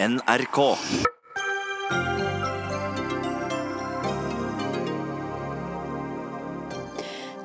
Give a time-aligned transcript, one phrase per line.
[0.00, 0.76] NRK.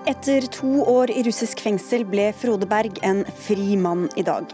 [0.06, 4.46] Etter to år i russisk fengsel ble Frode Berg en fri mann i dag.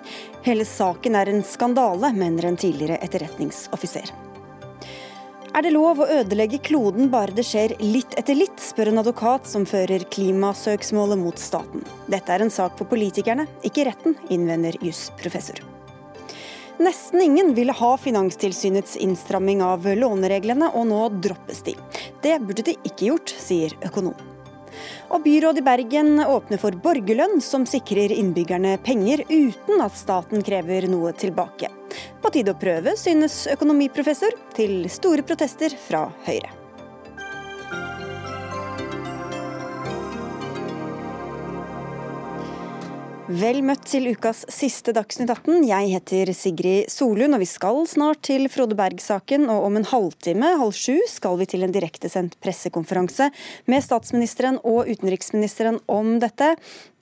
[0.46, 4.13] Hele saken er en skandale, mener en tidligere etterretningsoffiser.
[5.52, 9.50] Er det lov å ødelegge kloden bare det skjer litt etter litt, spør en advokat
[9.50, 11.84] som fører klimasøksmålet mot staten.
[12.08, 15.60] Dette er en sak for politikerne, ikke retten, innvender jusprofessor.
[16.80, 21.74] Nesten ingen ville ha Finanstilsynets innstramming av lånereglene, og nå droppes de.
[22.24, 24.16] Det burde de ikke gjort, sier økonom.
[25.10, 30.88] Og byrådet i Bergen åpner for borgerlønn, som sikrer innbyggerne penger uten at staten krever
[30.88, 31.68] noe tilbake.
[32.23, 36.59] På tide å prøve, synes økonomiprofessor, til store protester fra Høyre.
[43.30, 45.60] Vel møtt til ukas siste Dagsnytt 18.
[45.70, 49.44] Jeg heter Sigrid Solund, og vi skal snart til Frode Berg-saken.
[49.54, 53.28] Og om en halvtime, halv sju, skal vi til en direktesendt pressekonferanse
[53.70, 56.56] med statsministeren og utenriksministeren om dette.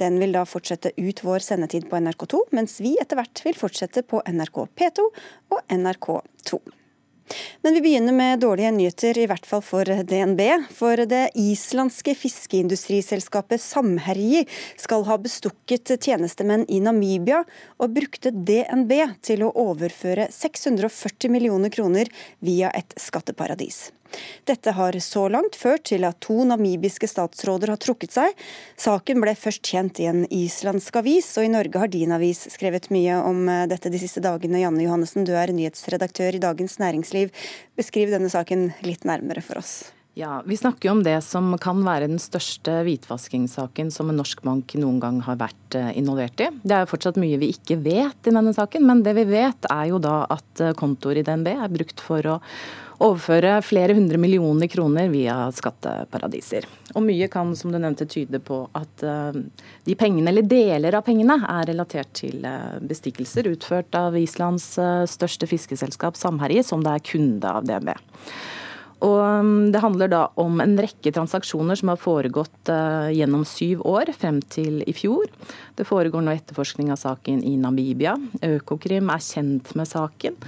[0.04, 4.04] Den vil da fortsette ut vår sendetid på NRK2, mens vi etter hvert vil fortsette
[4.04, 6.60] på NRK P2 og NRK2.
[7.62, 10.42] Men vi begynner med dårlige nyheter, i hvert fall for DNB.
[10.74, 14.46] For det islandske fiskeindustriselskapet Samherji
[14.80, 17.44] skal ha bestukket tjenestemenn i Namibia,
[17.82, 18.94] og brukte DNB
[19.26, 23.88] til å overføre 640 millioner kroner via et skatteparadis.
[24.48, 28.38] Dette har så langt ført til at to namibiske statsråder har trukket seg.
[28.80, 32.90] Saken ble først kjent i en islandsk avis, og i Norge har din avis skrevet
[32.94, 34.64] mye om eh, dette de siste dagene.
[34.64, 37.34] Janne Johannessen, du er nyhetsredaktør i Dagens Næringsliv.
[37.78, 39.97] Beskriv denne saken litt nærmere for oss.
[40.18, 44.40] Ja, Vi snakker jo om det som kan være den største hvitvaskingssaken som en norsk
[44.42, 46.48] bank noen gang har vært eh, involvert i.
[46.64, 49.70] Det er jo fortsatt mye vi ikke vet i denne saken, men det vi vet
[49.70, 52.40] er jo da at eh, kontoer i DNB er brukt for å
[52.98, 56.66] overføre flere hundre millioner kroner via skatteparadiser.
[56.98, 59.38] Og mye kan, som du nevnte, tyde på at uh,
[59.86, 62.42] de pengene, eller deler av pengene, er relatert til
[62.90, 64.72] bestikkelser utført av Islands
[65.14, 67.94] største fiskeselskap, Samherje, som det er kunde av DNB.
[69.06, 73.84] Og um, Det handler da om en rekke transaksjoner som har foregått uh, gjennom syv
[73.86, 75.30] år, frem til i fjor.
[75.78, 78.16] Det foregår nå etterforskning av saken i Namibia.
[78.42, 80.40] Økokrim er kjent med saken.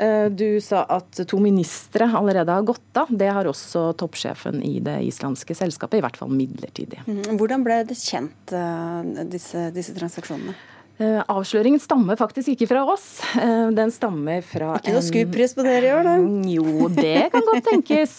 [0.00, 3.12] Uh, du sa at to ministre allerede har gått av.
[3.12, 7.04] Det har også toppsjefen i det islandske selskapet, i hvert fall midlertidig.
[7.04, 10.56] Mm, hvordan ble det kjent, uh, disse, disse transaksjonene?
[11.00, 13.06] Eh, avsløringen stammer faktisk ikke fra oss.
[13.40, 16.16] Eh, den stammer fra Ikke noe skupris på dere i år, da?
[16.20, 18.16] Mm, jo, det kan godt tenkes.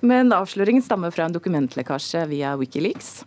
[0.00, 3.26] Men avsløringen stammer fra en dokumentlekkasje via Wikileaks.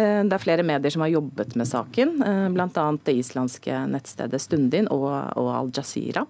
[0.00, 2.16] Eh, det er flere medier som har jobbet med saken,
[2.56, 2.86] bl.a.
[3.04, 6.24] det islandske nettstedet Stundin og, og Al Jazeera.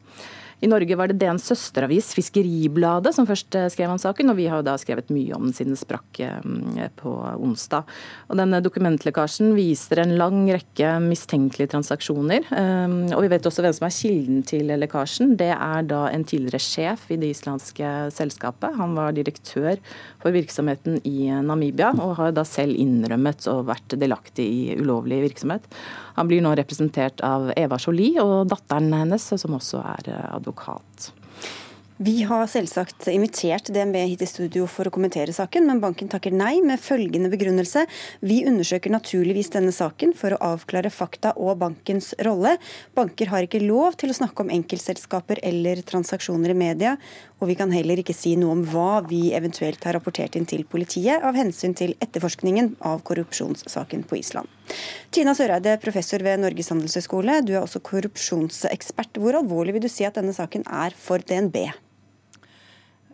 [0.63, 4.47] I Norge var det DNs søsteravis Fiskeribladet som først eh, skrev om saken, og vi
[4.47, 7.89] har jo da skrevet mye om den siden det sprakk eh, på onsdag.
[8.31, 12.47] Og denne Dokumentlekkasjen viser en lang rekke mistenkelige transaksjoner.
[12.47, 15.35] Eh, og vi vet også hvem som er kilden til lekkasjen.
[15.41, 18.79] Det er da en tidligere sjef i det islandske selskapet.
[18.79, 19.83] Han var direktør
[20.23, 25.67] for virksomheten i Namibia, og har da selv innrømmet og vært delaktig i ulovlig virksomhet.
[26.19, 31.13] Han blir nå representert av Eva Jolie og datteren hennes, som også er advokat.
[32.03, 36.35] Vi har selvsagt invitert DNB hit i studio for å kommentere saken, men banken takker
[36.35, 37.85] nei med følgende begrunnelse.
[38.27, 42.57] Vi undersøker naturligvis denne saken for å avklare fakta og bankens rolle.
[42.99, 46.97] Banker har ikke lov til å snakke om enkeltselskaper eller transaksjoner i media,
[47.39, 50.67] og vi kan heller ikke si noe om hva vi eventuelt har rapportert inn til
[50.67, 54.51] politiet av hensyn til etterforskningen av korrupsjonssaken på Island.
[55.13, 59.21] Tina Søreide, professor ved Norges handelshøyskole, du er også korrupsjonsekspert.
[59.21, 61.67] Hvor alvorlig vil du si at denne saken er for DNB?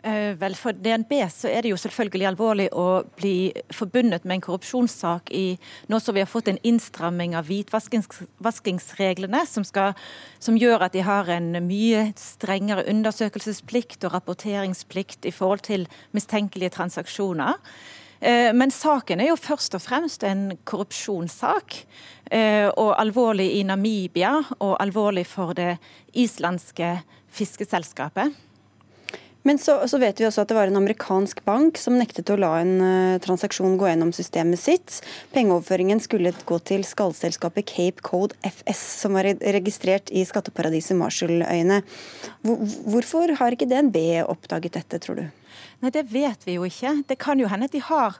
[0.03, 4.43] Eh, vel, For DNB så er det jo selvfølgelig alvorlig å bli forbundet med en
[4.45, 5.59] korrupsjonssak i
[5.91, 9.93] nå som vi har fått en innstramming av hvitvaskingsreglene, som, skal,
[10.39, 16.71] som gjør at de har en mye strengere undersøkelsesplikt og rapporteringsplikt i forhold til mistenkelige
[16.79, 17.59] transaksjoner.
[18.19, 21.79] Eh, men saken er jo først og fremst en korrupsjonssak.
[22.29, 25.77] Eh, og alvorlig i Namibia, og alvorlig for det
[26.13, 26.99] islandske
[27.33, 28.35] fiskeselskapet.
[29.47, 32.35] Men så, så, vet vi også at det var en amerikansk bank som nektet å
[32.37, 34.99] la en uh, transaksjon gå gjennom systemet sitt.
[35.31, 41.79] Pengeoverføringen skulle gå til skallselskapet Cape Code FS, som var registrert i skatteparadiset Marshalløyene.
[42.43, 45.38] Hvor, hvorfor har ikke DNB oppdaget dette, tror du?
[45.79, 47.03] Nei, Det vet vi jo ikke.
[47.07, 48.19] Det kan jo hende at de har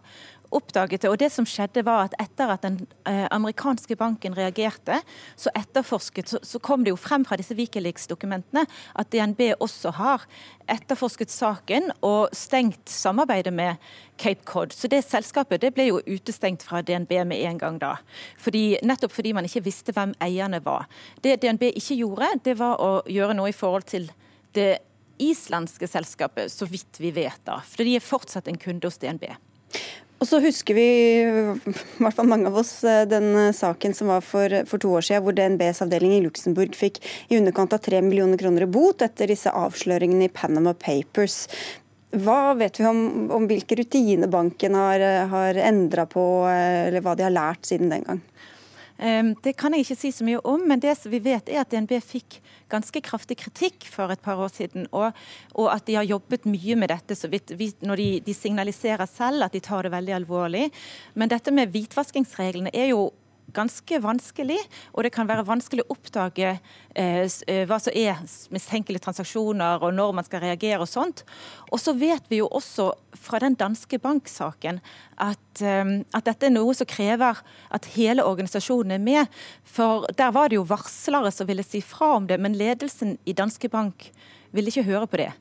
[0.52, 1.10] oppdaget det.
[1.10, 5.00] Og det som skjedde var at Etter at den eh, amerikanske banken reagerte,
[5.38, 8.66] så etterforsket, så, så kom det jo frem fra disse Wikileaks-dokumentene
[8.96, 10.26] at DNB også har
[10.70, 13.78] etterforsket saken og stengt samarbeidet med
[14.18, 14.74] Cape Cod.
[14.74, 17.96] Så det selskapet det ble jo utestengt fra DNB med en gang da.
[18.42, 20.90] Fordi, nettopp fordi man ikke visste hvem eierne var.
[21.24, 24.10] Det DNB ikke gjorde, det var å gjøre noe i forhold til
[24.58, 24.80] det
[25.20, 27.60] islandske selskapet, så vidt vi vet da.
[27.66, 29.28] For de er fortsatt en kunde hos DNB.
[30.20, 30.88] Og så husker vi,
[31.24, 34.92] i hvert fall mange av oss, eh, den eh, saken som var for, for to
[35.00, 37.00] år siden, hvor DNBs avdeling i Luxembourg fikk
[37.32, 41.46] i underkant av tre millioner kroner i bot etter disse avsløringene i Panama Papers.
[42.20, 47.16] Hva vet vi om, om hvilke rutiner banken har, eh, har endra på, eller hva
[47.16, 48.22] de har lært siden den gang?
[49.00, 51.94] Det kan jeg ikke si så mye om, men det vi vet er at DNB
[52.04, 55.16] fikk ganske kraftig kritikk for et par år siden, og,
[55.56, 57.16] og at de har jobbet mye med dette.
[57.16, 60.70] så vidt, Når de, de, signaliserer selv at de tar det veldig alvorlig.
[61.16, 63.10] Men dette med hvitvaskingsreglene er jo
[63.56, 64.60] ganske vanskelig,
[64.94, 68.20] og det kan være vanskelig å oppdage eh, eh, hva som er
[68.54, 71.24] mistenkelige transaksjoner, og når man skal reagere og sånt.
[71.70, 74.82] Og så vet vi jo også fra den danske banksaken
[75.18, 77.42] at, eh, at, dette er noe som krever
[77.76, 79.40] at hele organisasjonen er med.
[79.64, 83.38] For der var det jo varslere som ville si fra om det, men ledelsen i
[83.38, 84.12] Danske Bank
[84.52, 85.32] ville ikke høre på det.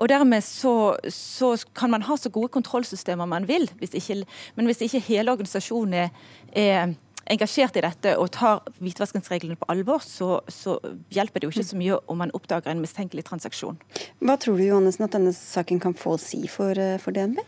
[0.00, 4.22] Og Dermed så, så, kan man ha så gode kontrollsystemer man vil, hvis ikke,
[4.56, 6.08] men hvis ikke hele organisasjonen er,
[6.52, 6.94] er
[7.30, 10.78] engasjert i dette og tar hvitvaskingsreglene på alvor, så, så,
[11.12, 13.78] hjelper det jo ikke så mye om man oppdager en mistenkelig transaksjon.
[14.22, 17.40] Hva tror du Johannessen, at denne saken kan få å si for, eh, for DNB?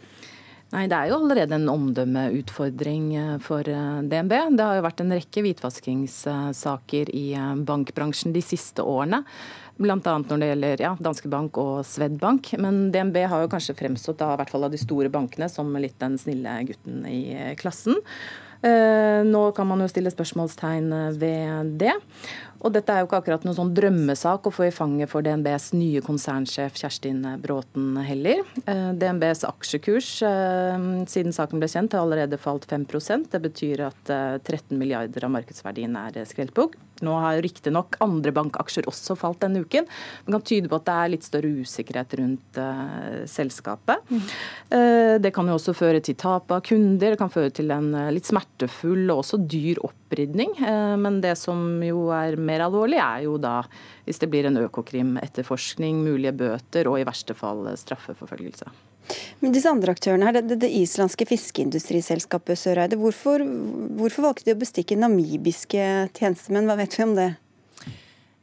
[0.74, 4.32] Nei, Det er jo allerede en omdømmeutfordring eh, for eh, DNB.
[4.56, 7.26] Det har jo vært en rekke hvitvaskingssaker i
[7.66, 9.22] bankbransjen de siste årene.
[9.74, 9.98] Bl.a.
[9.98, 12.52] når det gjelder ja, Danske Bank og Swedbank.
[12.62, 15.70] Men DNB har jo kanskje fremstått da, i hvert fall av de store bankene som
[15.78, 17.98] litt den snille gutten i klassen.
[18.64, 20.88] Eh, nå kan man jo stille spørsmålstegn
[21.20, 21.94] ved det.
[22.64, 25.72] Og dette er jo ikke akkurat noen sånn drømmesak å få i fanget for DNBs
[25.76, 28.40] nye konsernsjef Kjerstin Bråten heller.
[28.64, 34.08] Eh, DNBs aksjekurs eh, siden saken ble kjent har allerede falt 5% Det betyr at
[34.08, 36.78] 13 milliarder av markedsverdien er skrelt bort.
[37.02, 39.88] Nå har riktignok andre bankaksjer også falt denne uken.
[40.24, 44.04] Det kan tyde på at det er litt større usikkerhet rundt uh, selskapet.
[44.70, 47.90] Uh, det kan jo også føre til tap av kunder, det kan føre til en
[47.96, 49.82] uh, litt smertefull og også dyr
[50.14, 50.54] opprydning.
[50.98, 53.62] men det som jo er mer alvorlig, er jo da
[54.06, 58.70] hvis det blir en Økokrim-etterforskning, mulige bøter og i verste fall straffeforfølgelse.
[59.40, 63.44] Men disse andre aktørene her, det, det islandske fiskeindustriselskapet Søreide, hvorfor,
[63.98, 66.68] hvorfor, valgte de å bestikke namibiske tjenestemenn?
[66.68, 67.34] Hva vet vi om det?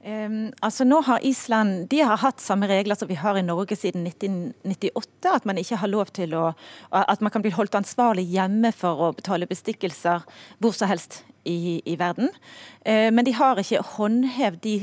[0.01, 3.75] Um, altså nå har Island de har hatt samme regler som vi har i Norge
[3.77, 5.29] siden 1998.
[5.29, 6.47] At man ikke har lov til å,
[6.89, 10.25] at man kan bli holdt ansvarlig hjemme for å betale bestikkelser
[10.57, 12.33] hvor som helst i, i verden.
[12.81, 14.75] Uh, men de har ikke håndhevd de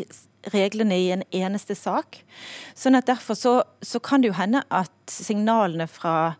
[0.54, 2.20] reglene i en eneste sak.
[2.78, 6.36] Sånn at Derfor så, så kan det jo hende at signalene fra,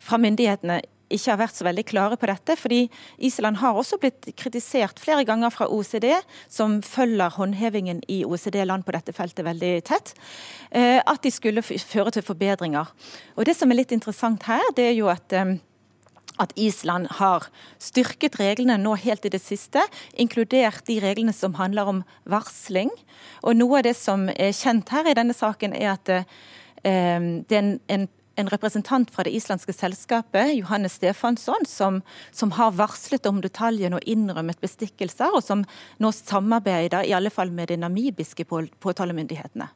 [0.00, 0.80] fra myndighetene
[1.12, 2.56] ikke har vært så veldig klare på dette.
[2.56, 6.14] fordi Island har også blitt kritisert flere ganger fra OECD,
[6.48, 10.14] som følger håndhevingen i OECD-land på dette feltet veldig tett,
[10.70, 12.86] eh, at de skulle føre til forbedringer.
[13.36, 15.56] Og Det som er litt interessant her, det er jo at eh,
[16.38, 17.46] at Island har
[17.78, 19.82] styrket reglene nå helt i det siste,
[20.18, 22.90] inkludert de reglene som handler om varsling.
[23.46, 26.26] Og Noe av det som er kjent her i denne saken, er at eh,
[26.82, 32.74] det er en, en, en, representant fra det islandske selskapet, Johannes Stefansson, som, som, har
[32.78, 35.64] varslet om detaljene og innrømmet bestikkelser, og som
[36.02, 39.70] nå samarbeider i alle fall med de namibiske påtalemyndighetene.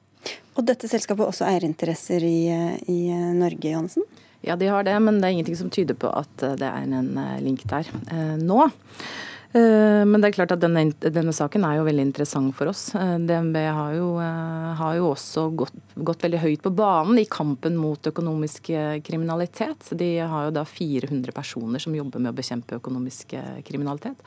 [0.58, 2.40] Og dette selskapet har også eierinteresser i,
[2.90, 3.00] i
[3.38, 4.06] Norge, Johansen?
[4.40, 6.86] Ja, de har det, men det er ingenting som tyder på at eh, det er
[6.86, 8.68] en eh, link der eh, nå.
[9.56, 12.90] Eh, men det er klart at denne, denne, saken er jo veldig interessant for oss.
[12.98, 17.24] Eh, DNB har jo, eh, har jo også gått, gått, veldig høyt på banen i
[17.24, 18.68] kampen mot økonomisk
[19.06, 19.88] kriminalitet.
[19.96, 23.32] De har jo da 400 personer som jobber med å bekjempe økonomisk
[23.64, 24.20] kriminalitet.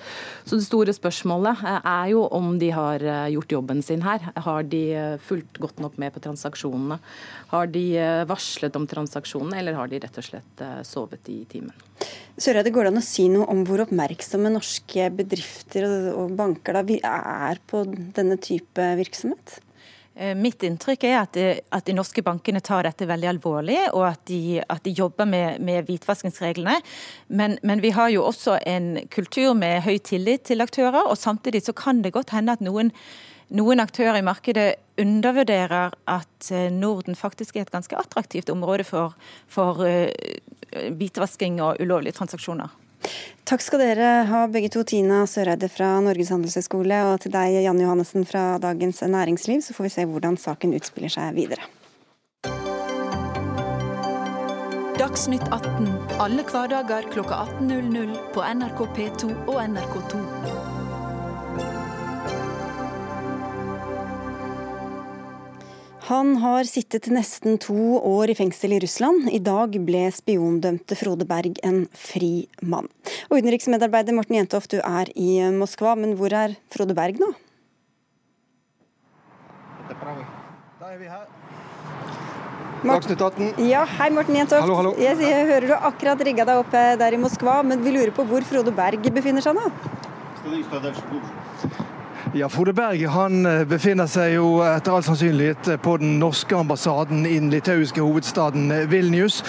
[0.43, 4.19] Så det store spørsmålet er jo om de har gjort jobben sin her.
[4.35, 6.99] Har de fulgt godt nok med på transaksjonene?
[7.53, 7.85] Har de
[8.25, 11.75] varslet om transaksjonene, eller har de rett og slett sovet i timen?
[12.39, 16.83] Søreide, går det an å si noe om hvor oppmerksomme norske bedrifter og banker da
[17.11, 17.83] er på
[18.15, 19.59] denne type virksomhet?
[20.15, 24.05] Eh, mitt inntrykk er at de, at de, norske bankene tar dette veldig alvorlig, og
[24.09, 26.77] at de, at de jobber med, med hvitvaskingsreglene.
[27.31, 31.63] Men, men, vi har jo også en kultur med høy tillit til aktører, og samtidig
[31.63, 32.91] så kan det godt hende at noen,
[33.55, 34.69] noen aktører i markedet
[35.00, 39.15] undervurderer at eh, Norden faktisk er et ganske attraktivt område for,
[39.47, 39.79] for
[40.71, 42.71] hvitvasking og ulovlige transaksjoner.
[43.49, 47.83] Takk skal dere ha begge to, Tina Søreide fra Norges handelshøyskole og til deg, Janne
[47.83, 49.63] Johannessen fra Dagens Næringsliv.
[49.65, 51.65] Så får vi se hvordan saken utspiller seg videre.
[55.01, 55.89] Dagsnytt 18
[56.21, 60.70] alle hverdager klokka 18.00 på NRK P2 og NRK2.
[66.08, 69.27] Han har sittet nesten to år i fengsel i Russland.
[69.29, 72.89] I dag ble spiondømte Frode Berg en fri mann.
[73.29, 77.29] Og Utenriksmedarbeider Morten Jentoft, du er i Moskva, men hvor er Frode Berg nå?
[79.91, 81.29] Da er vi her.
[82.81, 83.53] Dagsnytt 18.
[83.70, 84.65] Ja, hei Morten Jentoft.
[84.65, 84.96] Hallo, hallo.
[84.98, 88.10] Jeg, jeg hører du akkurat rigga deg opp eh, der i Moskva, men vi lurer
[88.15, 89.70] på hvor Frode Berg befinner seg nå?
[92.33, 97.25] Ja, Frode Berg han eh, befinner seg jo etter all sannsynlighet på den norske ambassaden
[97.27, 99.41] i den litauiske hovedstaden eh, Vilnius.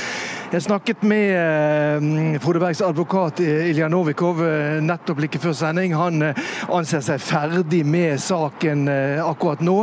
[0.51, 4.43] Jeg snakket med eh, Frode Bergs advokat Ilja Novikov
[4.83, 5.95] nettopp like før sending.
[5.95, 6.27] Han
[6.75, 8.89] anser seg ferdig med saken
[9.23, 9.77] akkurat nå,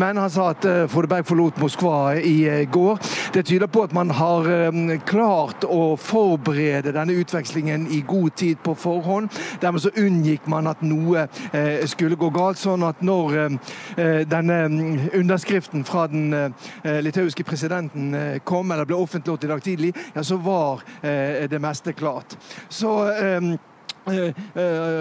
[0.00, 2.98] men han sa at Frode Berg forlot Moskva i går.
[3.34, 4.48] Det tyder på at man har
[5.08, 9.30] klart å forberede denne utvekslingen i god tid på forhånd.
[9.62, 11.26] Dermed så unngikk man at noe
[11.86, 12.60] skulle gå galt.
[12.60, 13.58] Sånn at når
[14.30, 16.52] denne mm, underskriften fra den
[16.82, 22.36] litauiske presidenten kom, eller ble offentliggjort i dag tidlig, ja, så var det meste klart.
[22.68, 22.90] Så
[23.20, 23.58] Eh, eh,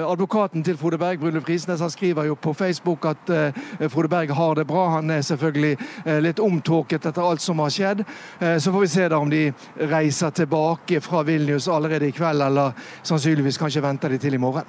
[0.09, 4.33] advokaten til Frode Berg, Brynulf Risnes, han skriver jo på Facebook at eh, Frode Berg
[4.35, 4.87] har det bra.
[4.97, 5.77] Han er selvfølgelig
[6.23, 8.03] litt omtåket etter alt som har skjedd.
[8.39, 9.41] Så får vi se da om de
[9.89, 14.67] reiser tilbake fra Vilnius allerede i kveld, eller sannsynligvis kanskje venter de til i morgen.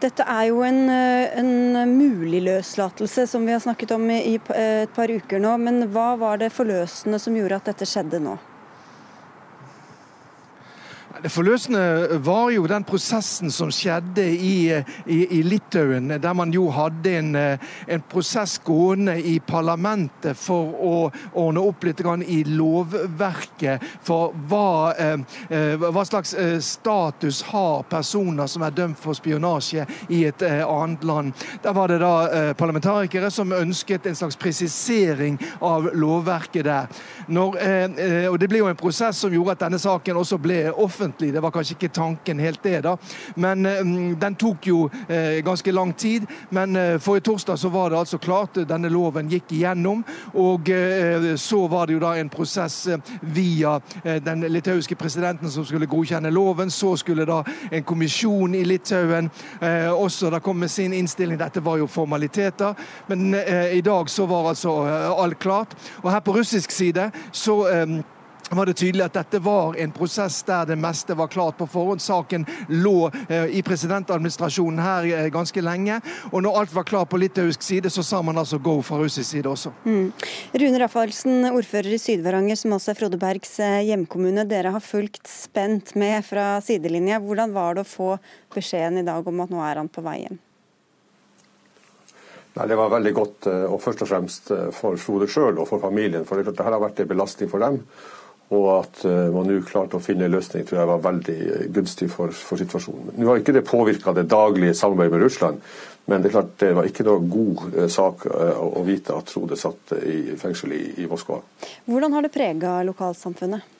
[0.00, 5.12] Dette er jo en, en mulig løslatelse som vi har snakket om i et par
[5.12, 5.56] uker nå.
[5.60, 8.38] Men hva var det forløsende som gjorde at dette skjedde nå?
[11.22, 14.70] Det forløsende var jo den prosessen som skjedde i,
[15.04, 20.94] i, i Litauen, der man jo hadde en, en, prosess gående i parlamentet for å
[21.36, 28.64] ordne opp litt i lovverket for hva, eh, hva, slags eh, status har personer som
[28.64, 31.44] er dømt for spionasje i et eh, annet land.
[31.62, 37.04] Der var det da parlamentarikere som ønsket en slags presisering av lovverket der.
[37.28, 37.60] Når,
[38.30, 41.32] og Det ble jo en prosess som gjorde at denne saken også ble offentlig offentlig.
[41.32, 42.96] Det var kanskje ikke tanken helt det, da.
[43.34, 46.26] Men um, den tok jo uh, ganske lang tid.
[46.50, 48.54] Men uh, forrige torsdag så var det altså klart.
[48.68, 50.04] Denne loven gikk igjennom.
[50.34, 50.68] Og
[51.36, 52.88] så var det jo da en prosess
[53.20, 53.78] via
[54.22, 56.70] den litauiske presidenten som skulle godkjenne loven.
[56.70, 61.38] Så skulle da en kommisjon i Litauen også da komme med sin innstilling.
[61.40, 62.74] Dette var jo formaliteter.
[63.08, 64.76] Men i dag så var altså
[65.16, 65.74] alt klart.
[66.02, 67.60] Og her på russisk side så
[68.56, 72.02] var det tydelig at dette var en prosess der det meste var klart på forhånd.
[72.02, 76.00] Saken lå eh, i presidentadministrasjonen her eh, ganske lenge.
[76.32, 79.30] Og når alt var klart på litauisk side, så sa man altså go fra russisk
[79.30, 79.72] side også.
[79.84, 80.10] Mm.
[80.64, 84.48] Rune Raffaelsen, ordfører i Syd-Varanger, som også er Frode Bergs eh, hjemkommune.
[84.50, 87.22] Dere har fulgt spent med fra sidelinja.
[87.22, 88.12] Hvordan var det å få
[88.54, 90.40] beskjeden i dag om at nå er han på vei hjem?
[92.56, 96.26] Nei, Det var veldig godt, og først og fremst for Frode sjøl og for familien.
[96.26, 97.84] For det har vært en belastning for dem.
[98.50, 101.66] Og at eh, man nå klarte å finne en løsning, tror jeg var veldig eh,
[101.70, 103.14] gunstig for, for situasjonen.
[103.14, 105.60] Nå har ikke det påvirka det daglige samarbeidet med Russland,
[106.10, 109.58] men det er klart det var ikke noe god eh, sak å vite at Frode
[109.58, 111.38] satt i fengsel i, i Moskva.
[111.86, 113.76] Hvordan har det prega lokalsamfunnet?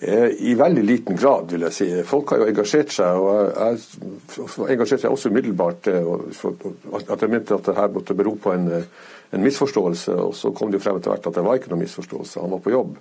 [0.00, 1.86] I veldig liten grad, vil jeg si.
[2.08, 3.18] Folk har jo engasjert seg.
[3.20, 5.90] og Jeg engasjerte seg også umiddelbart.
[5.92, 8.70] At jeg mente at det her måtte bero på en
[9.30, 11.84] en misforståelse, og så kom det jo frem etter hvert at det var ikke noen
[11.84, 12.96] misforståelse, han var på jobb.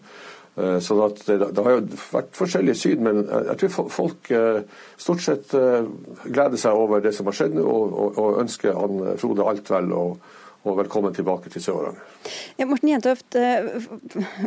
[0.60, 4.62] Eh, så det, det, har jo vært forskjellige syn, men jeg tror folk eh,
[5.00, 5.88] stort sett eh,
[6.26, 9.96] gleder seg over det som har skjedd nå, og, og ønsker han Frode alt vel.
[9.96, 10.36] og
[10.68, 12.02] og velkommen tilbake til Sør-Varanger.
[12.60, 13.38] Ja, Morten Jentoft,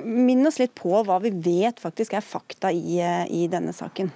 [0.05, 2.99] minn oss litt på hva vi vet faktisk er fakta i,
[3.33, 4.12] i denne saken.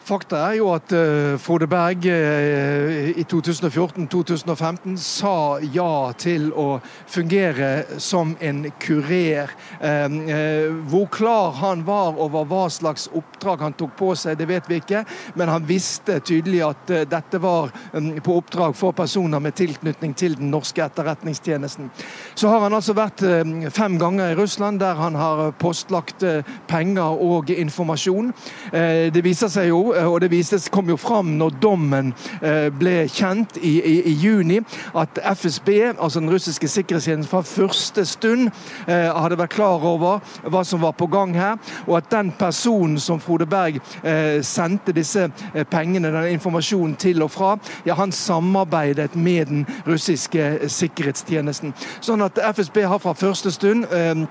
[0.00, 6.80] Fakta er jo at uh, Frode Berg uh, i 2014-2015 sa ja til å
[7.10, 9.52] fungere som en kurer.
[9.78, 14.70] Uh, hvor klar han var over hva slags oppdrag han tok på seg, det vet
[14.70, 15.04] vi ikke.
[15.38, 20.38] Men han visste tydelig at dette var um, på oppdrag for personer med tilknytning til
[20.40, 21.92] den norske etterretningstjenesten.
[22.34, 23.22] Så har han altså vært
[23.76, 26.24] fem ganger i Russland, der han har postlagt
[26.70, 28.32] penger og informasjon.
[28.72, 32.12] Det viser seg jo og det vistes, kom jo fram når dommen
[32.78, 34.60] ble kjent i, i, i juni,
[34.96, 35.68] at FSB,
[35.98, 38.48] altså den russiske sikkerhetstjenesten, fra første stund
[38.86, 43.20] hadde vært klar over hva som var på gang her, og at den personen som
[43.20, 43.80] Frode Berg
[44.46, 45.28] sendte disse
[45.70, 47.54] pengene, den informasjonen til og fra,
[47.86, 51.74] ja, han samarbeidet med den russiske sikkerhetstjenesten.
[52.00, 54.26] Sånn at FSB har fra første stund Eh,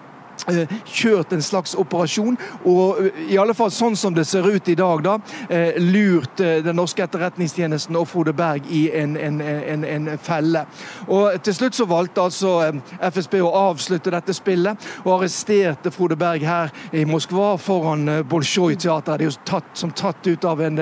[0.47, 4.77] kjørt en slags operasjon, og eh, i alle fall sånn som det ser ut i
[4.77, 5.17] dag, da,
[5.49, 10.65] eh, lurt den norske etterretningstjenesten og Frode Berg i en, en, en, en, felle.
[11.07, 12.53] Og Til slutt så valgte altså
[12.99, 19.19] FSB å avslutte dette spillet, og arresterte Frode Berg her i Moskva foran Bolsjoj-teatret.
[19.19, 20.81] Det er jo tatt, som tatt ut av en,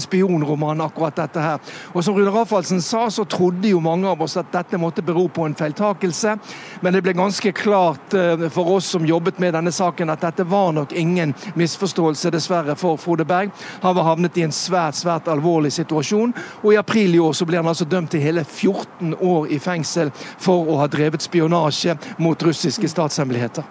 [0.00, 1.74] spionroman, akkurat dette her.
[1.94, 5.26] Og Som Rune Raffaldsen sa, så trodde jo mange av oss at dette måtte bero
[5.28, 6.36] på en feiltakelse,
[6.82, 8.14] men det ble ganske klart
[8.54, 12.96] for oss som jobbet med denne saken, at dette var nok ingen misforståelse, dessverre, for
[12.96, 13.50] Frode Berg.
[13.82, 17.44] Han var havnet i en svært svært alvorlig situasjon, og i april i år så
[17.48, 21.96] ble han altså dømt til hele 14 år i fengsel for å ha drevet spionasje
[22.24, 23.64] mot russiske statshemmeligheter.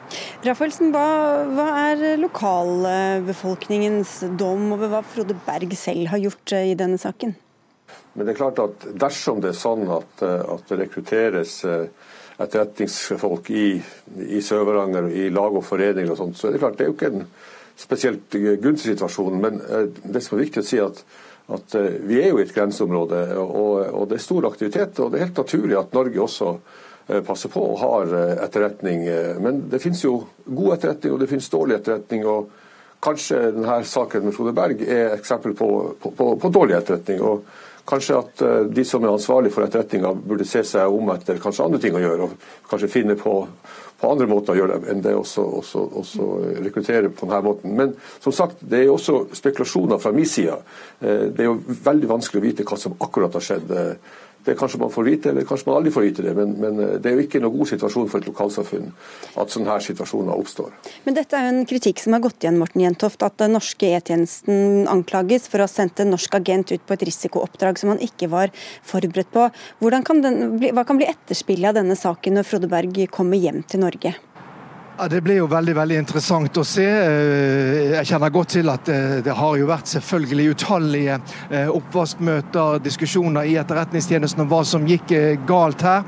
[0.46, 1.08] Raffelsen, hva,
[1.58, 7.34] hva er lokalbefolkningens dom over hva Frode Berg selv har gjort eh, i denne saken?
[8.13, 12.13] Men det er klart at dersom det er sånn at, eh, at det rekrutteres eh,
[12.38, 13.68] etterretningsfolk i,
[14.27, 16.98] i Sør-Varanger, i lag og foreninger og sånt, så er det klart det er jo
[16.98, 17.27] ikke en
[17.80, 19.38] spesielt gunstig situasjon.
[19.42, 21.00] Men eh, det som er viktig å si at,
[21.56, 25.00] at eh, vi er jo i et grenseområde, og, og, det er stor aktivitet.
[25.00, 28.15] Og det er helt naturlig at Norge også eh, passer på og har
[28.48, 29.08] etterretning.
[29.44, 32.25] Men det finnes jo god etterretning, og det finnes dårlig etterretning.
[32.27, 32.51] og
[33.06, 35.70] Kanskje denne saken med Frode Berg er et eksempel på,
[36.01, 37.24] på, på, på dårlig etterretning.
[37.24, 37.48] og
[37.86, 41.68] Kanskje at eh, de som er ansvarlig for etterretninga, burde se seg om etter kanskje
[41.68, 42.30] andre ting å gjøre.
[42.30, 43.36] og Kanskje finne på,
[44.01, 45.24] på andre måter å gjøre det enn det å
[46.65, 47.75] rekruttere på denne måten.
[47.77, 50.58] Men som sagt, det er jo også spekulasjoner fra min side.
[51.00, 53.75] Eh, det er jo veldig vanskelig å vite hva som akkurat har skjedd.
[54.45, 56.33] Det kanskje man får vite, eller kanskje man aldri får vite det.
[56.37, 58.91] Men, men eh, det er jo ikke noen god situasjon for et lokalsamfunn
[59.41, 60.73] at sånne her situasjoner oppstår.
[61.07, 63.89] Men dette er jo en kritikk som har gått igjen, Morten Jentoft, at den norske
[63.97, 68.03] E-tjenesten anklages for å ha sendt en norsk agent ut på et risikooppdrag som han
[68.05, 68.53] ikke var
[68.85, 69.49] forberedt på.
[70.05, 73.81] Kan den, hva kan bli etterspillet av denne saken når Frode Berg kommer hjem til
[73.81, 74.13] Norge?
[74.97, 76.85] Ja, Det blir jo veldig veldig interessant å se.
[76.87, 81.17] Eh, jeg kjenner godt til at eh, det har jo vært selvfølgelig utallige
[81.49, 85.12] eh, oppvaskmøter, diskusjoner i Etterretningstjenesten om hva som gikk
[85.47, 86.05] galt her.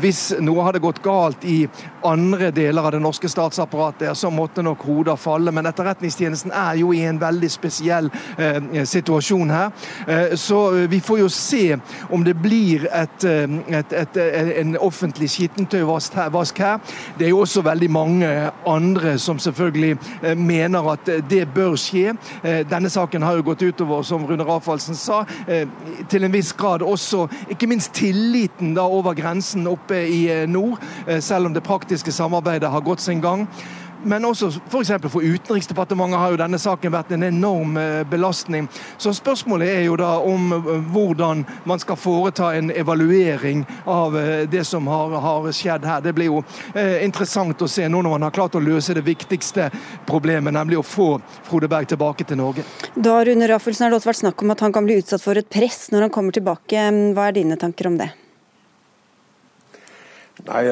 [0.00, 1.66] Hvis noe hadde gått galt i
[2.04, 5.52] andre deler av det norske statsapparatet, så måtte nok hoder falle.
[5.52, 8.08] Men Etterretningstjenesten er jo i en veldig spesiell
[8.94, 10.36] situasjon her.
[10.40, 11.62] Så vi får jo se
[12.10, 14.20] om det blir et, et, et,
[14.62, 16.96] en offentlig skittentøyvask her.
[17.18, 18.30] Det er jo også veldig veldig mange
[18.66, 22.14] andre som selvfølgelig eh, mener at eh, det bør skje.
[22.42, 25.24] Eh, denne saken har jo gått utover, som Rune Rafalsen sa,
[26.10, 30.82] til en viss grad også ikke minst tilliten da over grensen oppe i nord,
[31.20, 33.46] selv om det praktiske samarbeidet har gått sin gang.
[34.04, 34.92] Men også f.eks.
[35.04, 38.68] For, for Utenriksdepartementet har jo denne saken vært en enorm eh, belastning.
[39.00, 44.44] Så spørsmålet er jo da om eh, hvordan man skal foreta en evaluering av eh,
[44.50, 46.02] det som har, har skjedd her.
[46.04, 46.42] Det blir jo
[47.04, 49.68] interessant å se nå når man har klart å løse det viktigste
[50.08, 51.08] problemet, nemlig å få
[51.46, 52.64] Frode Berg tilbake til Norge.
[52.94, 55.38] Da Rune Raffelsen, har det også vært snakk om at han kan bli utsatt for
[55.38, 56.90] et press når han kommer tilbake.
[57.14, 58.10] Hva er dine tanker om det?
[60.44, 60.64] Nei,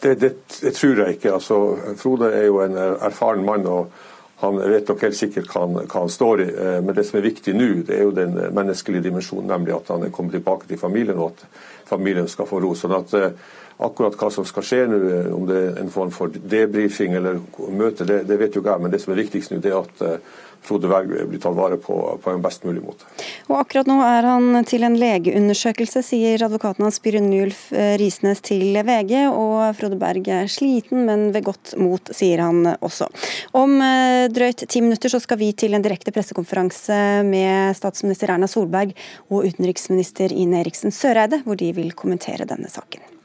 [0.00, 1.32] det, det, det, tror jeg ikke.
[1.34, 1.56] Altså,
[1.98, 3.66] Frode er jo en erfaren mann.
[3.66, 3.90] og
[4.36, 6.48] han vet nok helt sikkert hva han, hva han, står i.
[6.52, 9.94] Eh, men det som er viktig nå, det er jo den menneskelige dimensjonen, nemlig at
[9.94, 12.74] han er kommet tilbake til familien, og at familien skal få ro.
[12.76, 13.30] sånn at eh,
[13.78, 17.40] Akkurat hva som skal skje nå, eh, om det er en form for debrifing eller
[17.68, 18.84] møte, det, det vet jo ikke jeg.
[18.86, 20.20] Men det som er viktigst nå, det er at
[20.66, 23.06] Frode Berg blir tatt vare på på en best mulig måte.
[23.46, 28.76] Og Akkurat nå er han til en legeundersøkelse, sier advokaten hans Byrunulf eh, Risnes til
[28.86, 29.14] VG.
[29.30, 33.08] Og Frode Berg er sliten, men ved godt mot, sier han også.
[33.56, 38.50] Om eh, drøyt ti minutter så skal vi til en direkte pressekonferanse med statsminister Erna
[38.50, 38.96] Solberg
[39.30, 43.15] og utenriksminister Ine Eriksen Søreide, hvor de vil kommentere denne saken.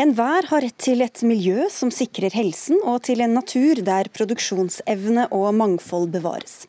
[0.00, 5.26] Enhver har rett til et miljø som sikrer helsen, og til en natur der produksjonsevne
[5.36, 6.62] og mangfold bevares.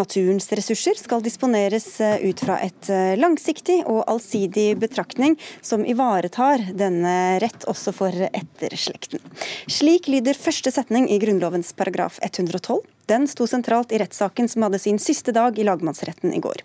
[0.00, 6.70] Naturens ressurser skal disponeres eh, ut fra et eh, langsiktig og allsidig betraktning som ivaretar
[6.72, 9.20] denne rett også for etterslekten.
[9.68, 12.80] Slik lyder første setning i Grunnlovens paragraf 112.
[13.12, 16.64] Den sto sentralt i rettssaken som hadde sin siste dag i lagmannsretten i går.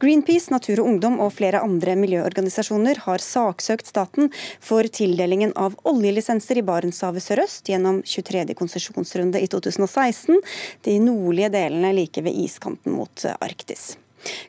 [0.00, 4.30] Greenpeace, Natur og Ungdom og flere andre miljøorganisasjoner har saksøkt staten
[4.64, 8.46] for tildelingen av oljelisenser i Barentshavet sørøst gjennom 23.
[8.56, 10.40] konsesjonsrunde i 2016,
[10.88, 13.92] de nordlige delene like ved iskanten mot Arktis.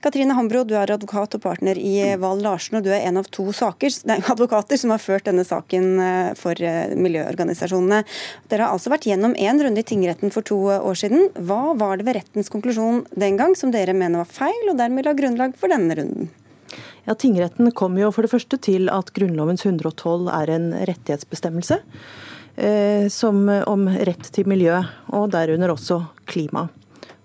[0.03, 3.29] Katrine Hambro, du er advokat og partner i Val Larsen, og du er en av
[3.31, 8.01] to saker, nei, advokater som har ført denne saken eh, for eh, miljøorganisasjonene.
[8.51, 11.29] Dere har altså vært gjennom én runde i tingretten for to år siden.
[11.39, 15.07] Hva var det ved rettens konklusjon den gang som dere mener var feil, og dermed
[15.07, 16.31] la grunnlag for denne runden?
[17.07, 21.79] Ja, Tingretten kom jo for det første til at Grunnlovens 112 er en rettighetsbestemmelse
[22.55, 24.77] eh, som, om rett til miljø,
[25.09, 26.67] og derunder også klima.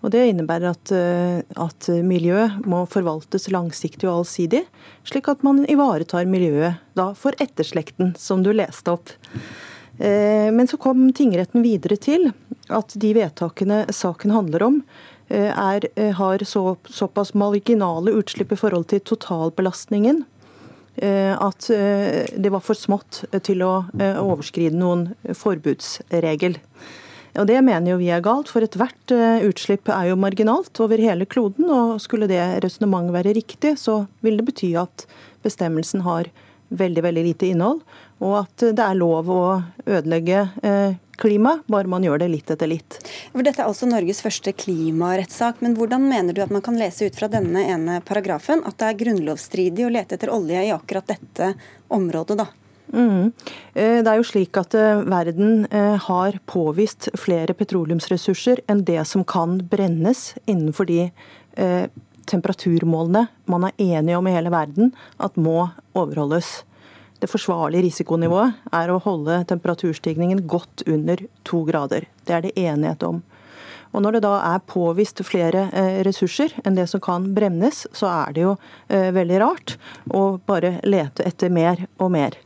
[0.06, 4.62] Og Det innebærer at, eh, at miljø må forvaltes langsiktig og allsidig,
[5.02, 9.10] slik at man ivaretar miljøet da for etterslekten, som du leste opp.
[9.98, 12.30] Eh, men så kom tingretten videre til
[12.70, 14.76] at de vedtakene saken handler om,
[15.28, 20.24] eh, er, har så, såpass marginale utslipp i forhold til totalbelastningen
[20.96, 26.56] at det var for smått til å overskride noen forbudsregel.
[27.36, 31.00] Og Det mener jo vi er galt, for ethvert eh, utslipp er jo marginalt over
[31.00, 31.68] hele kloden.
[31.68, 35.06] og Skulle det resonnementet være riktig, så vil det bety at
[35.44, 36.30] bestemmelsen har
[36.68, 37.82] veldig veldig lite innhold,
[38.24, 39.42] og at det er lov å
[39.86, 42.98] ødelegge eh, klima, bare man gjør det litt etter litt.
[43.32, 47.16] Dette er altså Norges første klimarettssak, men hvordan mener du at man kan lese ut
[47.16, 51.54] fra denne ene paragrafen at det er grunnlovsstridig å lete etter olje i akkurat dette
[51.94, 52.50] området, da?
[52.92, 53.32] Mm.
[53.74, 59.02] Eh, det er jo slik at eh, verden eh, har påvist flere petroleumsressurser enn det
[59.10, 61.10] som kan brennes innenfor de
[62.28, 66.66] temperaturmålene man er enige om i hele verden at må overholdes.
[67.16, 72.04] Det forsvarlige risikonivået er å holde temperaturstigningen godt under to grader.
[72.28, 73.22] Det er det enighet om.
[73.96, 75.70] Og Når det da er påvist flere
[76.04, 78.54] ressurser enn det som kan brennes, så er det jo
[78.92, 79.78] veldig rart
[80.12, 82.36] å bare lete etter mer og mer.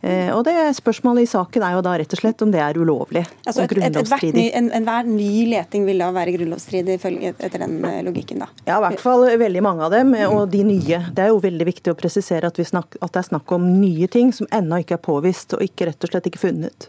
[0.00, 2.78] Eh, og det Spørsmålet i saken er jo da rett og slett om det er
[2.80, 4.46] ulovlig altså og grunnlovsstridig.
[4.56, 8.40] Enhver en, ny leting vil da være grunnlovsstridig etter den eh, logikken?
[8.44, 8.48] da?
[8.64, 11.02] Ja, i hvert fall veldig mange av dem, og de nye.
[11.12, 14.08] Det er jo veldig viktig å presisere at, snak, at det er snakk om nye
[14.10, 16.88] ting som ennå ikke er påvist og ikke rett og slett ikke funnet.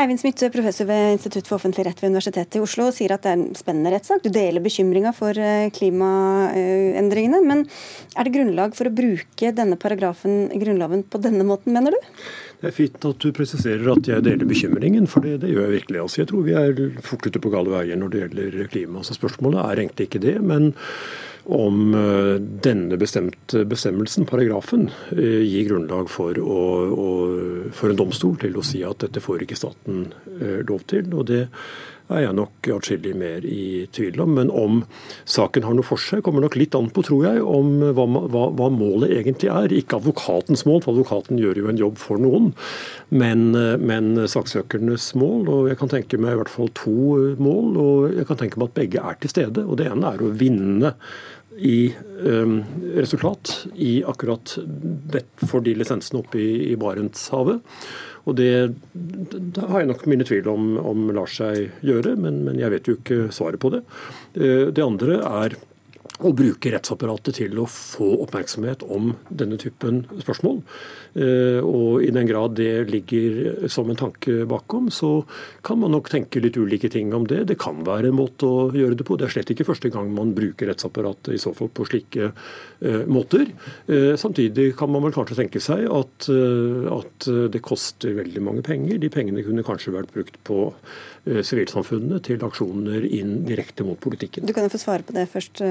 [0.00, 3.34] Eivind Smith, professor ved Institutt for offentlig rett ved Universitetet i Oslo, sier at det
[3.34, 4.24] er en spennende rettssak.
[4.24, 7.42] Du deler bekymringa for eh, klimaendringene.
[7.46, 7.66] Men
[8.16, 12.14] er det grunnlag for å bruke denne paragrafen i Grunnloven på denne måten, mener du?
[12.60, 15.76] Det er fint at du presiserer at jeg deler bekymringen, for det, det gjør jeg
[15.78, 16.02] virkelig.
[16.04, 19.04] Altså, jeg tror vi er fort ute på gale veier når det gjelder klima.
[19.06, 20.38] Så spørsmålet er egentlig ikke det.
[20.40, 20.72] men
[21.50, 26.58] om eh, denne bestemte bestemmelsen, paragrafen, eh, gir grunnlag for, å,
[26.92, 27.08] å,
[27.74, 31.08] for en domstol til å si at dette får ikke staten eh, lov til.
[31.14, 31.46] og det
[32.10, 34.34] er jeg nok atskillig mer i tvil om.
[34.38, 34.82] Men om
[35.28, 38.44] saken har noe for seg, kommer nok litt an på, tror jeg, om hva, hva,
[38.58, 39.74] hva, målet egentlig er.
[39.76, 42.52] Ikke advokatens mål, for advokaten gjør jo en jobb for noen,
[43.10, 43.50] men,
[43.82, 45.50] men saksøkernes mål.
[45.50, 46.96] Og jeg kan tenke meg i hvert fall to
[47.40, 49.66] mål, og jeg kan tenke meg at begge er til stede.
[49.66, 50.94] Og det ene er å vinne
[51.60, 51.92] i
[52.24, 52.60] um,
[52.96, 54.54] resultat i akkurat
[55.44, 57.60] for de lisensene oppe i, i Barentshavet.
[58.28, 58.52] Og det,
[58.92, 62.90] det, har jeg nok mine tvil om, om lar seg gjøre, men, men, jeg vet
[62.90, 63.82] jo ikke svaret på det.
[64.36, 65.56] Eh, det andre er
[66.20, 70.60] å bruke rettsapparatet til å få oppmerksomhet om denne typen spørsmål.
[71.18, 75.24] Eh, og i den grad det ligger som en tanke bakom, så
[75.66, 77.42] kan man nok tenke litt ulike ting om det.
[77.50, 79.18] Det kan være en måte å gjøre det på.
[79.18, 83.04] Det er slett ikke første gang man bruker rettsapparatet i så fall på slike uh,
[83.10, 83.48] måter.
[83.90, 88.98] Uh, samtidig kan man vel kanskje tenke seg at, at, det koster veldig mange penger.
[89.00, 90.70] De pengene kunne kanskje vært brukt på
[91.24, 94.46] sivilsamfunnet til aksjoner inn direkte mot politikken.
[94.48, 95.62] Du kan jo få svare på det først.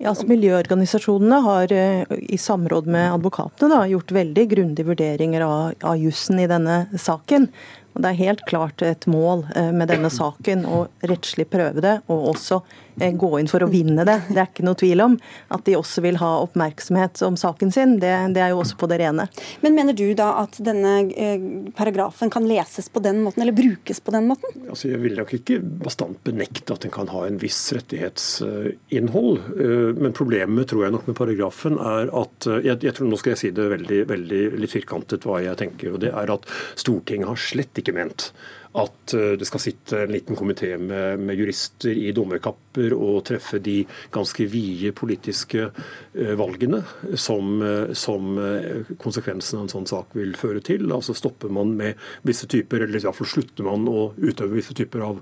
[0.00, 5.98] Ja, altså Miljøorganisasjonene har i samråd med advokatene da, gjort veldig grundige vurderinger av, av
[6.00, 7.50] jussen i denne saken.
[7.90, 12.30] Og Det er helt klart et mål med denne saken å rettslig prøve det, og
[12.36, 14.16] også Eh, gå inn for å vinne det.
[14.30, 15.16] Det er ikke noe tvil om.
[15.54, 18.88] At de også vil ha oppmerksomhet om saken sin, det, det er jo også på
[18.90, 19.26] det rene.
[19.64, 21.42] Men mener du da at denne eh,
[21.76, 24.54] paragrafen kan leses på den måten, eller brukes på den måten?
[24.68, 29.42] Altså, jeg vil nok ikke bastant benekte at den kan ha en viss rettighetsinnhold.
[29.56, 33.32] Eh, men problemet tror jeg nok med paragrafen er at jeg, jeg tror Nå skal
[33.32, 35.94] jeg si det veldig, veldig litt firkantet hva jeg tenker.
[35.96, 36.46] og det er at
[36.78, 38.30] Stortinget har slett ikke ment
[38.78, 43.58] at eh, det skal sitte en liten komité med, med, jurister i dommerkapper og treffe
[43.62, 43.80] de
[44.14, 46.82] ganske vide politiske uh, valgene
[47.18, 50.86] som, uh, som uh, konsekvensen av en sånn sak vil føre til.
[50.94, 55.18] Altså Stopper man med visse typer, eller iallfall slutter man å utøve visse typer av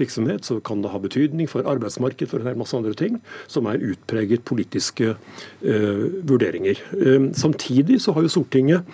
[0.00, 3.16] virksomhet, så kan det ha betydning for arbeidsmarked for en hel masse andre ting,
[3.48, 5.14] som er utpreget politiske
[5.60, 6.78] vurderinger.
[7.36, 8.86] Samtidig så har jo Stortinget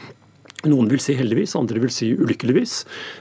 [0.70, 2.76] noen vil si heldigvis, andre vil si ulykkeligvis,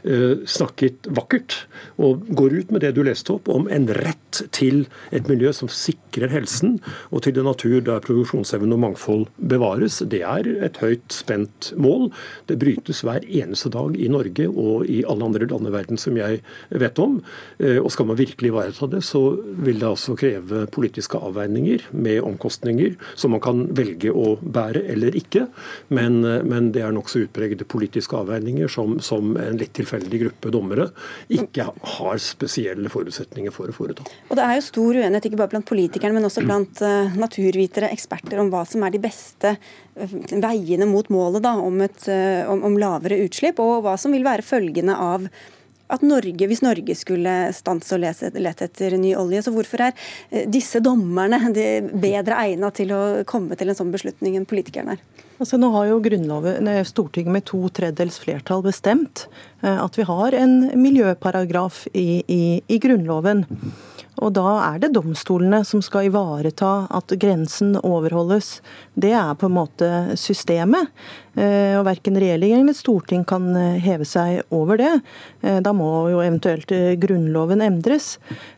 [0.06, 1.66] eh, snakket vakkert
[2.02, 5.70] og går ut med det du leste opp om en rett til et miljø som
[5.72, 6.80] sikrer helsen,
[7.12, 10.02] og til en natur der produksjonsevne og mangfold bevares.
[10.04, 12.10] Det er et høyt spent mål.
[12.50, 16.18] Det brytes hver eneste dag i Norge og i alle andre land i verden som
[16.20, 17.22] jeg vet om.
[17.60, 19.24] Eh, og skal man virkelig ivareta det, så
[19.66, 25.16] vil det altså kreve politiske avveininger med omkostninger som man kan velge å bære eller
[25.18, 25.48] ikke,
[25.96, 30.52] men, eh, men det er nokså utpregede politiske avveininger som, som, en litt tilfeldig gruppe
[30.54, 30.88] dommere
[31.34, 31.68] ikke
[31.98, 34.06] har spesielle forutsetninger for å foreta.
[34.30, 37.92] Og Det er jo stor uenighet ikke bare blant politikerne, men også blant uh, naturvitere,
[37.92, 42.48] eksperter, om hva som er de beste uh, veiene mot målet da, om, et, uh,
[42.52, 45.30] om, om lavere utslipp, og hva som vil være følgende av
[45.92, 50.82] at Norge, hvis Norge skulle stanse og lete etter ny olje, så hvorfor er disse
[50.84, 55.04] dommerne bedre egnet til å komme til en sånn beslutning enn politikerne er?
[55.36, 56.00] Altså, nå har jo
[56.88, 59.26] Stortinget med to tredjedels flertall bestemt
[59.62, 63.44] eh, at vi har en miljøparagraf i, i, i Grunnloven.
[64.24, 68.60] Og da er det domstolene som skal ivareta at grensen overholdes.
[68.96, 70.92] Det er på en måte systemet.
[71.36, 74.92] Eh, og verken regjering eller storting kan eh, heve seg over det.
[75.44, 78.16] Eh, da må jo eventuelt Grunnloven endres.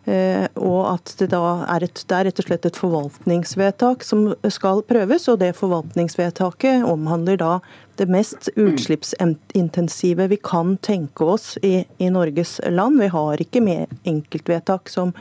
[0.07, 4.79] Og at det da er, et, det er rett og slett et forvaltningsvedtak som skal
[4.87, 7.51] prøves, og det forvaltningsvedtaket omhandler da
[7.97, 13.01] det mest utslippsintensive vi kan tenke oss i, i Norges land.
[13.01, 15.13] Vi har ikke med enkeltvedtak som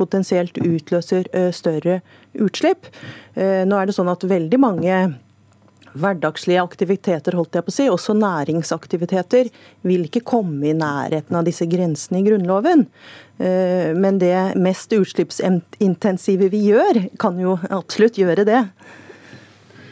[0.00, 2.00] potensielt utløser større
[2.32, 2.88] utslipp.
[3.36, 4.94] Nå er det sånn at veldig mange
[5.98, 9.50] hverdagslige aktiviteter, holdt jeg på å si, også næringsaktiviteter,
[9.86, 12.86] vil ikke komme i nærheten av disse grensene i Grunnloven.
[13.40, 18.64] Eh, men det mest utslippsintensive vi gjør, kan jo absolutt gjøre det.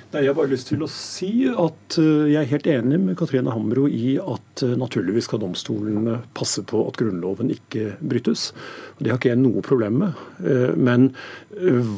[0.09, 3.17] Nei, Jeg har bare lyst til å si at eh, jeg er helt enig med
[3.21, 8.47] Katrine Hambro i at eh, naturligvis skal domstolene passe på at Grunnloven ikke brytes.
[8.97, 10.23] Det har ikke jeg noe problem med.
[10.81, 11.11] Men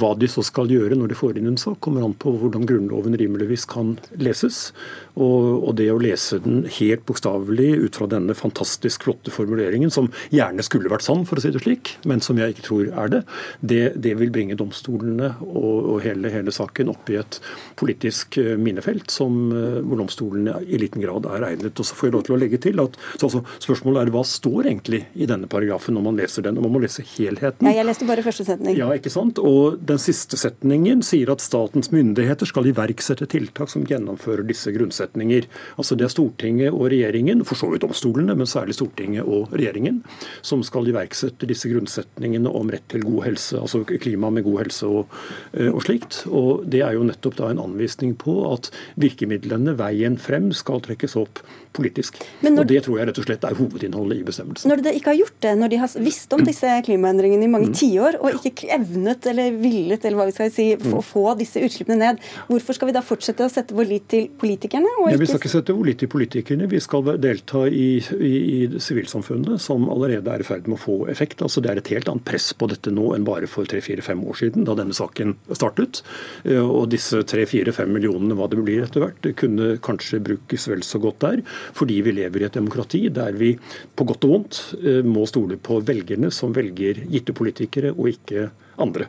[0.01, 2.67] hva de så skal gjøre når de får inn en sak, kommer an på hvordan
[2.67, 4.73] Grunnloven rimeligvis kan leses.
[5.21, 10.09] Og, og det å lese den helt bokstavelig ut fra denne fantastisk flotte formuleringen, som
[10.33, 13.13] gjerne skulle vært sann, for å si det slik, men som jeg ikke tror er
[13.13, 13.21] det,
[13.61, 17.39] det, det vil bringe domstolene og, og hele, hele, saken opp i et
[17.79, 21.77] politisk eh, minnefelt som, eh, hvor domstolene i liten grad er egnet.
[21.77, 24.67] Og så får jeg lov til å legge til at altså, Spørsmålet er hva står
[24.71, 26.59] egentlig i denne paragrafen når man leser den?
[26.59, 27.69] og Man må lese helheten.
[27.69, 28.77] Ja, jeg leste bare første setning.
[28.79, 29.39] Ja, ikke sant?
[29.43, 35.10] Og Den siste setningen sier at statens myndigheter skal iverksette tiltak som gjennomfører disse grunnsetningene
[35.11, 35.47] forutsetninger.
[35.77, 40.03] Altså Det er Stortinget og regjeringen, for så vidt domstolene, men særlig Stortinget og regjeringen,
[40.43, 44.87] som skal iverksette disse grunnsetningene om rett til god helse, altså klima med god helse
[44.87, 45.07] og,
[45.55, 46.27] eh, og slikt.
[46.29, 51.17] Og Det er jo nettopp da en anvisning på at virkemidlene, veien frem, skal trekkes
[51.17, 51.41] opp
[51.73, 52.19] politisk.
[52.43, 54.71] Når, og Det tror jeg rett og slett er hovedinnholdet i bestemmelsen.
[54.71, 57.71] Når de ikke har gjort det, når de har visst om disse klimaendringene i mange
[57.71, 57.77] mm.
[57.79, 60.97] tiår, og ikke evnet eller villet eller hva vi skal si, mm.
[60.99, 64.27] å få disse utslippene ned, hvorfor skal vi da fortsette å sette vår lit til
[64.41, 64.90] politikerne?
[65.09, 66.67] Ja, vi skal ikke sette lit til politikerne.
[66.71, 70.97] Vi skal delta i, i, i sivilsamfunnet, som allerede er i ferd med å få
[71.13, 71.43] effekt.
[71.45, 74.41] Altså, det er et helt annet press på dette nå enn bare for tre-fire-fem år
[74.43, 76.03] siden, da denne saken startet.
[76.45, 81.01] Eh, og disse tre-fire-fem millionene, hva det blir etter hvert, kunne kanskje brukes vel så
[81.03, 81.45] godt der.
[81.79, 83.55] Fordi vi lever i et demokrati der vi
[83.97, 88.51] på godt og vondt eh, må stole på velgerne som velger gitte politikere, og ikke
[88.81, 89.09] andre.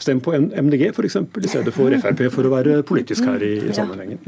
[0.00, 1.16] Stem på MDG f.eks.
[1.16, 4.20] i stedet for Frp, for å være politisk her i, i sammenhengen.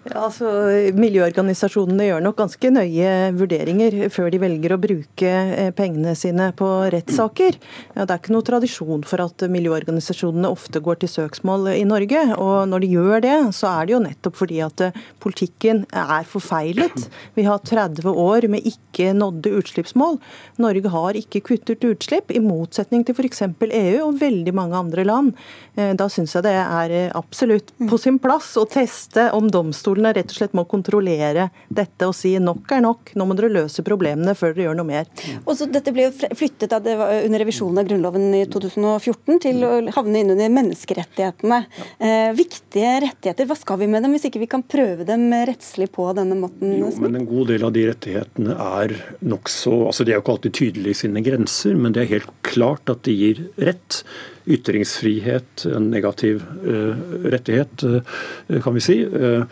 [0.00, 0.48] Ja, altså,
[0.96, 6.68] miljøorganisasjonene gjør nok ganske nøye vurderinger før de velger å bruke eh, pengene sine på
[6.94, 7.58] rettssaker.
[7.96, 12.22] Ja, det er ikke noe tradisjon for at miljøorganisasjonene ofte går til søksmål i Norge.
[12.40, 16.24] Og når de gjør det, så er det jo nettopp fordi at eh, politikken er
[16.28, 17.10] forfeilet.
[17.36, 20.16] Vi har 30 år med ikke nådde utslippsmål.
[20.64, 23.44] Norge har ikke kuttet utslipp, i motsetning til f.eks.
[23.60, 25.34] EU og veldig mange andre land.
[25.76, 30.32] Eh, da syns jeg det er absolutt på sin plass å teste om domstolene rett
[30.32, 34.34] og slett må kontrollere dette og si nok er nok, nå må dere løse problemene
[34.38, 35.10] før dere gjør noe mer.
[35.44, 40.22] Og så dette ble jo flyttet under revisjonen av Grunnloven i 2014 til å havne
[40.22, 41.60] inn under menneskerettighetene.
[41.98, 45.90] Eh, viktige rettigheter, hva skal vi med dem hvis ikke vi kan prøve dem rettslig
[45.94, 46.76] på denne måten?
[46.80, 50.36] Jo, men En god del av de rettighetene er nokså altså De er jo ikke
[50.36, 54.02] alltid tydelige i sine grenser, men det er helt klart at de gir rett
[54.50, 56.98] ytringsfrihet, en negativ uh,
[57.32, 58.96] rettighet, uh, kan vi si.
[59.04, 59.44] Uh,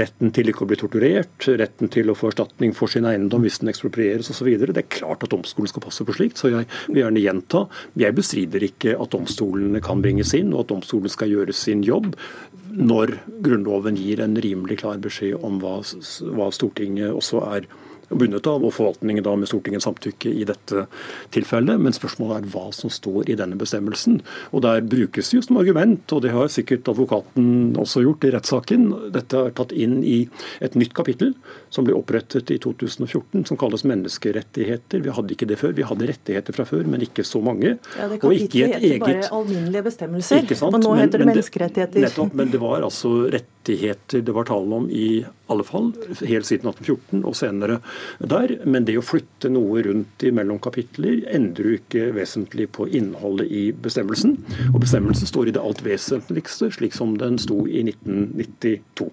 [0.00, 3.60] retten til ikke å bli torturert, retten til å få erstatning for sin eiendom hvis
[3.62, 4.52] den eksproprieres osv.
[4.60, 7.64] Det er klart at domstolen skal passe på slikt, så jeg vil gjerne gjenta.
[7.98, 12.14] Jeg bestrider ikke at domstolene kan bringes inn, og at domstolen skal gjøre sin jobb
[12.76, 15.78] når Grunnloven gir en rimelig klar beskjed om hva,
[16.36, 17.68] hva Stortinget også er
[18.08, 20.86] bundet av, og forvaltningen da med Stortingets samtykke i dette
[21.34, 21.80] tilfellet.
[21.82, 24.20] Men spørsmålet er hva som står i denne bestemmelsen.
[24.52, 28.32] Og Der brukes det jo som argument, og det har sikkert advokaten også gjort i
[28.34, 28.88] rettssaken.
[29.14, 30.28] Dette er tatt inn i
[30.60, 31.34] et nytt kapittel
[31.70, 35.02] som ble opprettet i 2014, som kalles menneskerettigheter.
[35.04, 35.74] Vi hadde ikke det før.
[35.76, 37.76] Vi hadde rettigheter fra før, men ikke så mange.
[37.98, 39.04] Ja, det kapittelet heter eget...
[39.04, 42.06] bare alminnelige bestemmelser, og nå heter det menneskerettigheter.
[42.06, 45.92] Nettopp, men det var altså rettigheter det var tale om i alle fall,
[46.26, 47.80] helt siden 1814 og senere
[48.18, 48.56] der.
[48.64, 53.68] Men det å flytte noe rundt mellom kapitler endrer jo ikke vesentlig på innholdet i
[53.72, 54.36] bestemmelsen.
[54.72, 59.10] Og bestemmelsen står i det alt vesentligste, slik som den sto i 1992.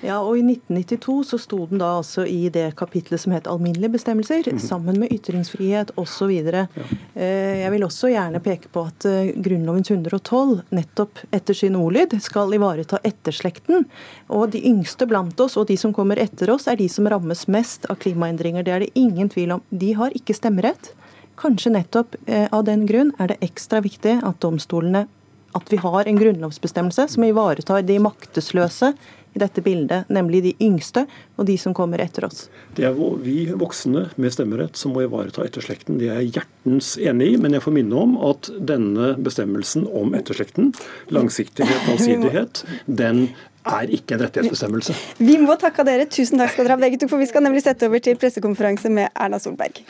[0.00, 3.96] Ja, og I 1992 så sto den da altså i det kapitlet som het alminnelige
[3.96, 4.68] bestemmelser, mm -hmm.
[4.68, 6.30] sammen med ytringsfrihet osv.
[6.30, 6.66] Ja.
[7.14, 12.22] Eh, jeg vil også gjerne peke på at eh, Grunnlovens 112 nettopp etter sin ordlyd
[12.22, 13.84] skal ivareta etterslekten.
[14.28, 17.48] Og de yngste blant oss og de som kommer etter oss, er de som rammes
[17.48, 18.62] mest av klimaendringer.
[18.62, 19.62] Det er det ingen tvil om.
[19.70, 20.94] De har ikke stemmerett.
[21.36, 25.06] Kanskje nettopp eh, av den grunn er det ekstra viktig at domstolene
[25.52, 28.92] at vi har en grunnlovsbestemmelse som ivaretar de maktesløse
[29.34, 31.04] i dette bildet, nemlig de yngste
[31.36, 32.46] og de som kommer etter oss.
[32.76, 35.98] Det er vi voksne med stemmerett som må ivareta etterslekten.
[36.00, 40.16] Det er jeg hjertens enig i, men jeg får minne om at denne bestemmelsen om
[40.18, 40.72] etterslekten,
[41.14, 43.28] langsiktighet og allsidighet, den
[43.68, 44.96] er ikke en rettighetsbestemmelse.
[45.20, 46.08] Vi må takke dere.
[46.08, 48.92] Tusen takk skal dere ha begge to, for vi skal nemlig sette over til pressekonferanse
[48.92, 49.82] med Erna Solberg.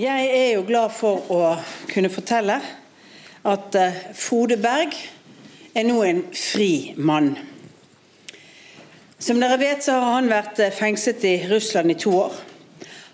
[0.00, 1.40] Jeg er jo glad for å
[1.90, 2.60] kunne fortelle
[3.50, 4.94] at eh, Frode Berg
[5.74, 7.34] er nå en fri mann.
[9.20, 12.38] Som dere vet, så har han vært eh, fengslet i Russland i to år.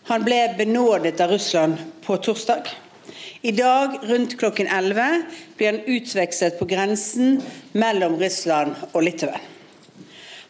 [0.06, 2.68] Han ble benådet av Russland på torsdag.
[3.42, 5.22] I dag rundt klokken 11
[5.58, 7.40] blir han utvekslet på grensen
[7.74, 9.42] mellom Russland og Litauen.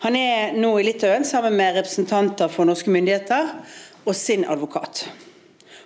[0.04, 3.48] Han er nå i Litauen sammen med representanter for norske myndigheter
[4.04, 5.06] og sin advokat.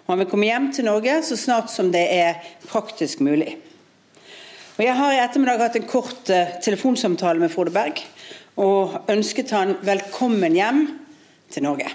[0.03, 3.55] Og han vil komme hjem til Norge så snart som det er praktisk mulig.
[4.81, 7.99] Og jeg har i ettermiddag hatt en kort uh, telefonsamtale med Frode Berg
[8.65, 10.79] og ønsket han velkommen hjem
[11.53, 11.91] til Norge.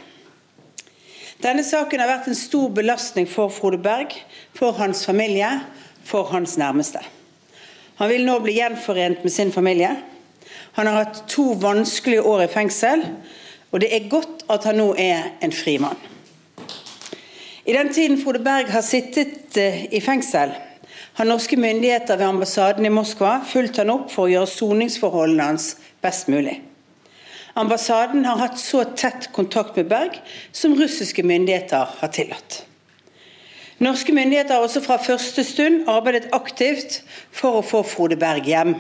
[1.42, 4.14] Denne saken har vært en stor belastning for Frode Berg,
[4.54, 5.50] for hans familie,
[6.06, 7.02] for hans nærmeste.
[7.98, 9.90] Han vil nå bli gjenforent med sin familie.
[10.78, 13.02] Han har hatt to vanskelige år i fengsel,
[13.74, 15.98] og det er godt at han nå er en fri mann.
[17.66, 20.54] I den tiden Frode Berg har sittet uh, i fengsel,
[21.16, 25.68] har norske myndigheter ved ambassaden i Moskva fulgt han opp for å gjøre soningsforholdene hans
[26.04, 26.58] best mulig.
[27.56, 30.18] Ambassaden har hatt så tett kontakt med Berg
[30.52, 32.66] som russiske myndigheter har tillatt.
[33.80, 37.02] Norske myndigheter har også fra første stund arbeidet aktivt
[37.32, 38.76] for å få Frode Berg hjem.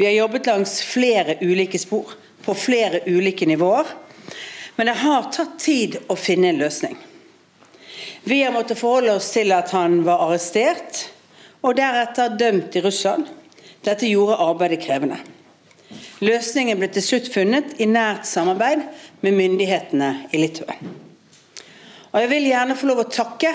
[0.00, 3.88] Vi har jobbet langs flere ulike spor, på flere ulike nivåer.
[4.76, 6.96] Men det har tatt tid å finne en løsning.
[8.24, 11.04] Vi har måttet forholde oss til at han var arrestert,
[11.64, 13.26] og deretter dømt i Russland.
[13.84, 15.18] Dette gjorde arbeidet krevende.
[16.24, 18.84] Løsningen ble til slutt funnet i nært samarbeid
[19.24, 20.92] med myndighetene i Litauen.
[22.12, 23.50] Og Jeg vil gjerne få lov å takke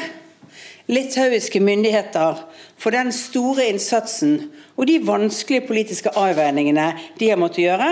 [0.90, 2.42] litauiske myndigheter
[2.80, 7.90] for den store innsatsen og de vanskelige politiske avveiningene de har måttet gjøre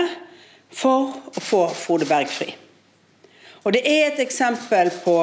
[0.74, 2.50] for å få Frode Berg fri.
[3.64, 5.16] Og Det er et eksempel på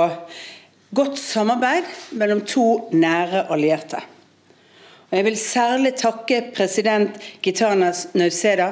[0.95, 4.01] godt samarbeid mellom to nære allierte.
[5.11, 8.71] Og Jeg vil særlig takke president Gitanas Nauseda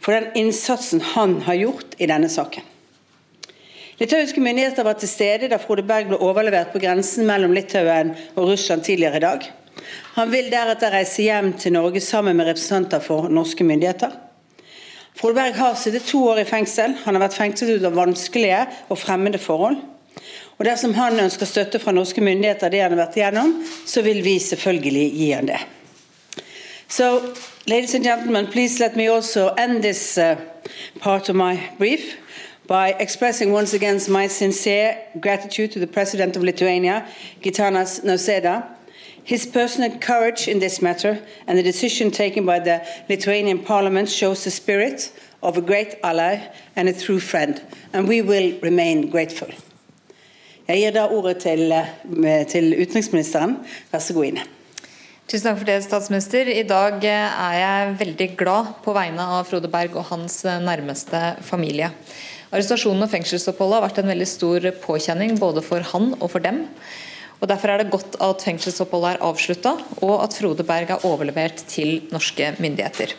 [0.00, 2.64] for den innsatsen han har gjort i denne saken.
[3.96, 8.50] Litauiske myndigheter var til stede da Frode Berg ble overlevert på grensen mellom Litauen og
[8.50, 9.46] Russland tidligere i dag.
[10.16, 14.12] Han vil deretter reise hjem til Norge sammen med representanter for norske myndigheter.
[15.16, 16.92] Frode Berg har sittet to år i fengsel.
[17.04, 18.62] Han har vært fengslet ut av vanskelige
[18.92, 19.80] og fremmede forhold.
[20.58, 24.22] Og Dersom han ønsker støtte fra norske myndigheter, det han har vært igjennom, så vil
[24.24, 25.58] vi selvfølgelig gi han det.
[26.88, 27.34] So,
[27.66, 30.36] ladies and gentlemen, please let me also end this uh,
[31.00, 32.16] part of my brief
[32.66, 37.06] by expressing once again my sincere gratitude to the President of Lithuania,
[37.42, 38.64] Gitanas Nausėda,
[39.24, 44.44] his personal courage in this matter and the decision taken by the Lithuanian Parliament shows
[44.44, 46.40] the spirit of a great ally
[46.76, 47.60] and a true friend,
[47.92, 49.48] and we will remain grateful.
[50.66, 53.56] Jeg gir da ordet til, eh, til utenriksministeren.
[53.92, 54.42] Vær så god, Ine.
[55.26, 56.46] Tusen takk for det, statsminister.
[56.46, 61.90] I dag er jeg veldig glad på vegne av Frode Berg og hans nærmeste familie.
[62.52, 66.68] Arrestasjonen og fengselsoppholdet har vært en veldig stor påkjenning både for han og for dem.
[67.40, 71.62] Og Derfor er det godt at fengselsoppholdet er avslutta, og at Frode Berg er overlevert
[71.68, 73.12] til norske myndigheter.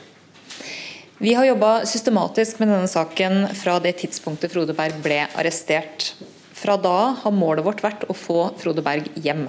[1.20, 6.14] Vi har jobba systematisk med denne saken fra det tidspunktet Frode Berg ble arrestert.
[6.58, 9.46] Fra da har målet vårt vært å få Frode Berg hjem.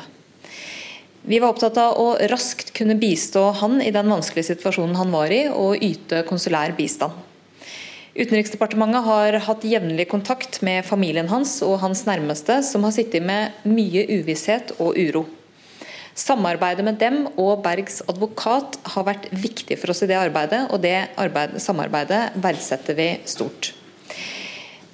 [1.29, 5.33] Vi var opptatt av å raskt kunne bistå han i den vanskelige situasjonen han var
[5.33, 7.17] i, og yte konsulær bistand.
[8.19, 13.61] Utenriksdepartementet har hatt jevnlig kontakt med familien hans og hans nærmeste, som har sittet med
[13.69, 15.27] mye uvisshet og uro.
[16.19, 20.83] Samarbeidet med dem og Bergs advokat har vært viktig for oss i det arbeidet, og
[20.83, 23.71] det arbeidet, samarbeidet verdsetter vi stort.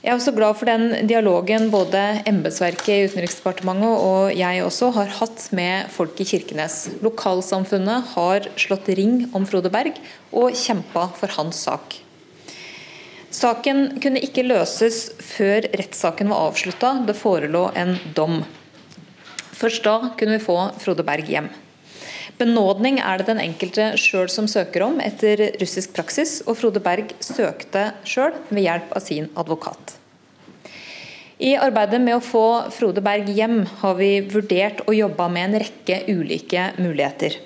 [0.05, 5.15] Jeg er også glad for den dialogen både embetsverket i Utenriksdepartementet og jeg også har
[5.17, 6.75] hatt med folk i Kirkenes.
[7.01, 9.97] Lokalsamfunnet har slått ring om Frode Berg
[10.29, 11.97] og kjempa for hans sak.
[13.33, 16.99] Saken kunne ikke løses før rettssaken var avslutta.
[17.09, 18.43] Det forelå en dom.
[19.57, 21.49] Først da kunne vi få Frode Berg hjem.
[22.39, 27.13] Benådning er det den enkelte sjøl som søker om etter russisk praksis, og Frode Berg
[27.23, 29.95] søkte sjøl ved hjelp av sin advokat.
[31.39, 35.59] I arbeidet med å få Frode Berg hjem har vi vurdert og jobba med en
[35.63, 37.39] rekke ulike muligheter.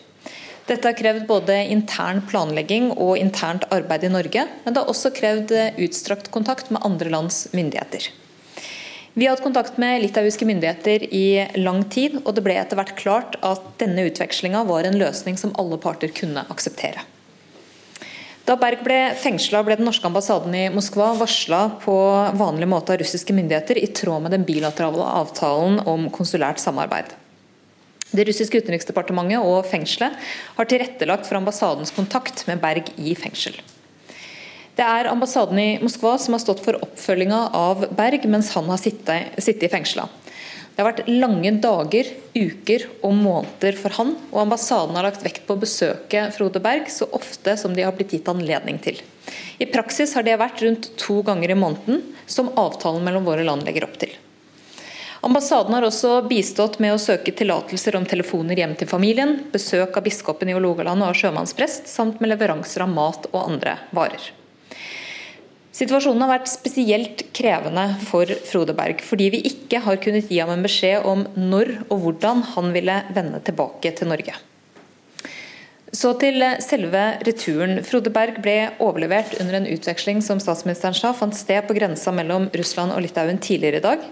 [0.69, 5.13] Dette har krevd både intern planlegging og internt arbeid i Norge, men det har også
[5.17, 8.11] krevd utstrakt kontakt med andre lands myndigheter.
[9.19, 12.93] Vi har hatt kontakt med litauiske myndigheter i lang tid, og det ble etter hvert
[12.95, 17.03] klart at denne utvekslinga var en løsning som alle parter kunne akseptere.
[18.47, 21.97] Da Berg ble fengsla, ble den norske ambassaden i Moskva varsla på
[22.39, 27.11] vanlig måte av russiske myndigheter, i tråd med den bilaterale avtalen om konsulært samarbeid.
[28.15, 30.15] Det russiske utenriksdepartementet og fengselet
[30.61, 33.59] har tilrettelagt for ambassadens kontakt med Berg i fengsel.
[34.79, 38.79] Det er ambassaden i Moskva som har stått for oppfølginga av Berg mens han har
[38.79, 40.05] sittet, sittet i fengsla.
[40.79, 42.07] Det har vært lange dager,
[42.39, 46.87] uker og måneder for han, og ambassaden har lagt vekt på å besøke Frode Berg
[46.95, 49.03] så ofte som de har blitt gitt anledning til.
[49.59, 53.67] I praksis har det vært rundt to ganger i måneden, som avtalen mellom våre land
[53.67, 54.15] legger opp til.
[55.27, 60.07] Ambassaden har også bistått med å søke tillatelser om telefoner hjem til familien, besøk av
[60.07, 64.38] biskopen i Hålogaland og av sjømannsprest, samt med leveranser av mat og andre varer.
[65.79, 70.51] Situasjonen har vært spesielt krevende for Frode Berg, fordi vi ikke har kunnet gi ham
[70.51, 74.35] en beskjed om når og hvordan han ville vende tilbake til Norge.
[75.95, 77.79] Så til selve returen.
[77.87, 82.51] Frode Berg ble overlevert under en utveksling som statsministeren sa fant sted på grensa mellom
[82.59, 84.03] Russland og Litauen tidligere i dag.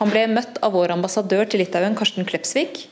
[0.00, 2.86] Han ble møtt av vår ambassadør til Litauen, Karsten Klepsvik.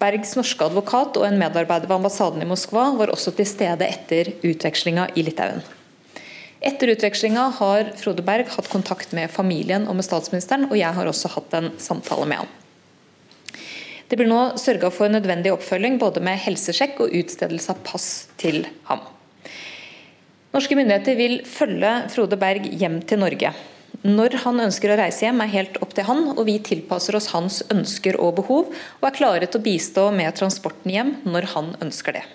[0.00, 4.32] Bergs norske advokat og en medarbeider ved ambassaden i Moskva var også til stede etter
[4.40, 5.60] utvekslinga i Litauen.
[6.60, 11.08] Etter utvekslinga har Frode Berg hatt kontakt med familien og med statsministeren, og jeg har
[11.08, 12.50] også hatt en samtale med han.
[14.10, 18.08] Det blir nå sørga for nødvendig oppfølging både med helsesjekk og utstedelse av pass
[18.42, 19.04] til ham.
[20.50, 23.54] Norske myndigheter vil følge Frode Berg hjem til Norge.
[24.02, 27.30] Når han ønsker å reise hjem er helt opp til han, og vi tilpasser oss
[27.32, 31.72] hans ønsker og behov, og er klare til å bistå med transporten hjem når han
[31.86, 32.26] ønsker det.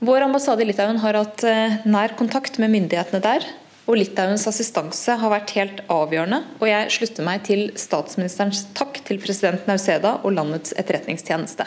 [0.00, 3.44] Vår ambassade i Litauen har hatt eh, nær kontakt med myndighetene der.
[3.84, 6.38] Og Litauens assistanse har vært helt avgjørende.
[6.56, 11.66] Og jeg slutter meg til statsministerens takk til president Nauseda og landets etterretningstjeneste.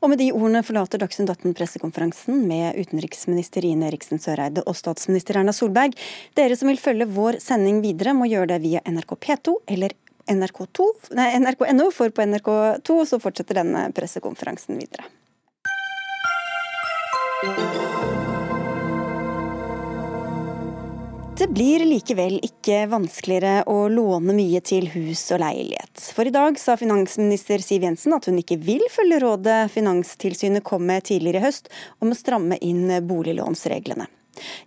[0.00, 5.38] Og med de ordene forlater Dagsnytt 18 pressekonferansen med utenriksminister Ine Eriksen Søreide og statsminister
[5.40, 5.96] Erna Solberg.
[6.36, 9.96] Dere som vil følge vår sending videre, må gjøre det via NRK P2 eller
[10.30, 15.08] NRK2, nei, NRK.no, for på NRK2 så fortsetter denne pressekonferansen videre.
[21.40, 26.02] Det blir likevel ikke vanskeligere å låne mye til hus og leilighet.
[26.12, 30.84] For i dag sa finansminister Siv Jensen at hun ikke vil følge rådet Finanstilsynet kom
[30.84, 31.72] med tidligere i høst
[32.04, 34.04] om å stramme inn boliglånsreglene.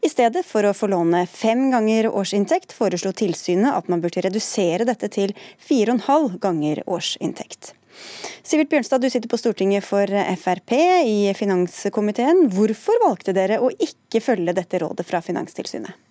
[0.02, 4.90] I stedet for å få låne fem ganger årsinntekt, foreslo tilsynet at man burde redusere
[4.90, 7.76] dette til fire og en halv ganger årsinntekt.
[8.44, 10.10] Sivert Bjørnstad, du sitter på Stortinget for
[10.41, 12.48] Frp i finanskomiteen.
[12.54, 16.03] Hvorfor valgte dere å ikke følge dette rådet fra Finanstilsynet?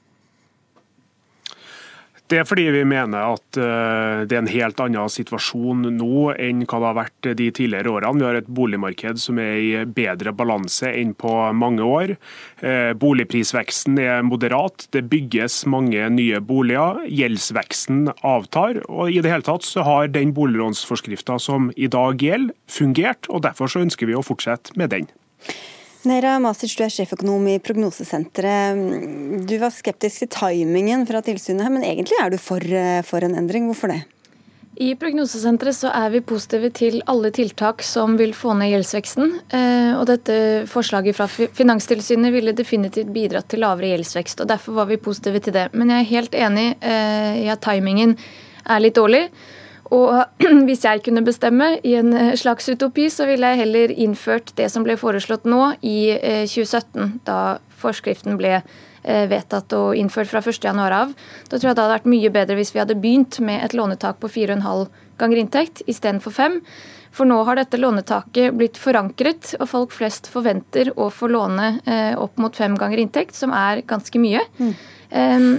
[2.32, 6.62] Det er fordi vi mener at eh, det er en helt annen situasjon nå enn
[6.64, 8.22] hva det har vært de tidligere årene.
[8.22, 12.14] Vi har et boligmarked som er i bedre balanse enn på mange år.
[12.64, 17.02] Eh, boligprisveksten er moderat, det bygges mange nye boliger.
[17.12, 18.80] Gjeldsveksten avtar.
[18.88, 23.28] og I det hele tatt så har den boliglånsforskrifta som i dag gjelder, fungert.
[23.28, 25.12] og Derfor så ønsker vi å fortsette med den.
[26.02, 28.78] Nera Masic, du er sjeføkonom i Prognosesenteret.
[29.46, 33.36] Du var skeptisk til timingen fra tilsynet, men egentlig er du for, eh, for en
[33.38, 33.68] endring.
[33.70, 34.02] Hvorfor det?
[34.80, 39.40] I Prognosesenteret så er vi positive til alle tiltak som vil få ned gjeldsveksten.
[39.52, 44.40] Eh, og dette forslaget fra Finanstilsynet ville definitivt bidratt til lavere gjeldsvekst.
[44.40, 45.68] og Derfor var vi positive til det.
[45.72, 48.16] Men jeg er helt enig eh, i at timingen
[48.66, 49.28] er litt dårlig.
[49.92, 54.54] Og hvis jeg kunne bestemme i en eh, slags utopi, så ville jeg heller innført
[54.56, 55.98] det som ble foreslått nå i
[56.48, 57.40] 2017, eh, da
[57.82, 61.12] forskriften ble eh, vedtatt og innført fra 1.1 av.
[61.48, 64.20] Da tror jeg det hadde vært mye bedre hvis vi hadde begynt med et lånetak
[64.22, 64.88] på 4,5
[65.20, 66.60] ganger inntekt istedenfor 5.
[67.12, 71.74] For nå har dette lånetaket blitt forankret, og folk flest forventer å få låne
[72.16, 74.40] opp mot fem ganger inntekt, som er ganske mye.
[74.56, 74.72] Mm.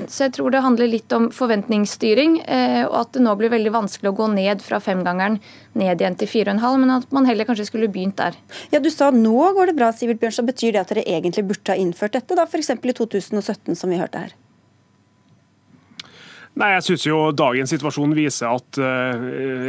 [0.09, 3.73] Så jeg tror det handler litt om forventningsstyring, eh, og at det nå blir veldig
[3.75, 5.37] vanskelig å gå ned fra femgangeren
[5.77, 8.37] ned igjen til 4,5, men at man heller kanskje skulle begynt der.
[8.73, 10.49] Ja, Du sa nå går det bra, Sivert Bjørnstad.
[10.49, 12.73] Betyr det at dere egentlig burde ha innført dette, da f.eks.
[12.73, 14.33] i 2017, som vi hørte her?
[16.53, 19.23] Nei, jeg synes jo Dagens situasjon viser at uh,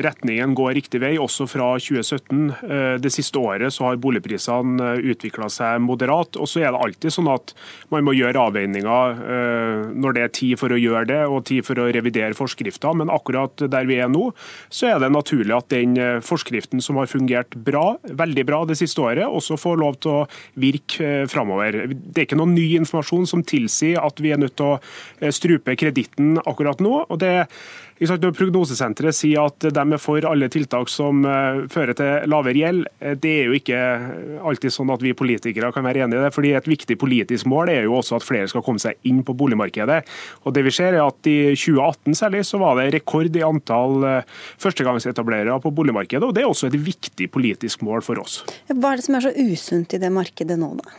[0.04, 2.42] retningen går riktig vei, også fra 2017.
[2.60, 6.36] Uh, eh, det siste året så har boligprisene eh, utvikla seg moderat.
[6.36, 7.54] og så er det alltid sånn at
[7.92, 11.78] Man må gjøre avveininger når det er tid for å gjøre det og tid for
[11.78, 12.96] å revidere forskrifter.
[12.98, 14.32] Men akkurat der vi er nå,
[14.72, 19.04] så er det naturlig at den forskriften som har fungert bra, veldig bra det siste
[19.04, 20.24] året, også får lov til å
[20.60, 21.84] virke framover.
[21.94, 25.76] Det er ikke noen ny informasjon som tilsier at vi er nødt til å strupe
[25.78, 27.06] kreditten akkurat akkurat nå.
[27.08, 27.46] og det
[28.04, 32.88] når Prognosesenteret sier at de er for alle tiltak som eh, fører til lavere gjeld,
[32.98, 33.78] eh, det er jo ikke
[34.42, 36.32] alltid sånn at vi politikere kan være enig i det.
[36.34, 39.36] fordi Et viktig politisk mål er jo også at flere skal komme seg inn på
[39.38, 40.02] boligmarkedet.
[40.44, 44.04] Og det vi ser er at I 2018 særlig så var det rekord i antall
[44.04, 44.26] eh,
[44.58, 46.26] førstegangsetablerere på boligmarkedet.
[46.26, 48.42] og Det er også et viktig politisk mål for oss.
[48.68, 50.98] Hva er det som er så usunt i det markedet nå, da?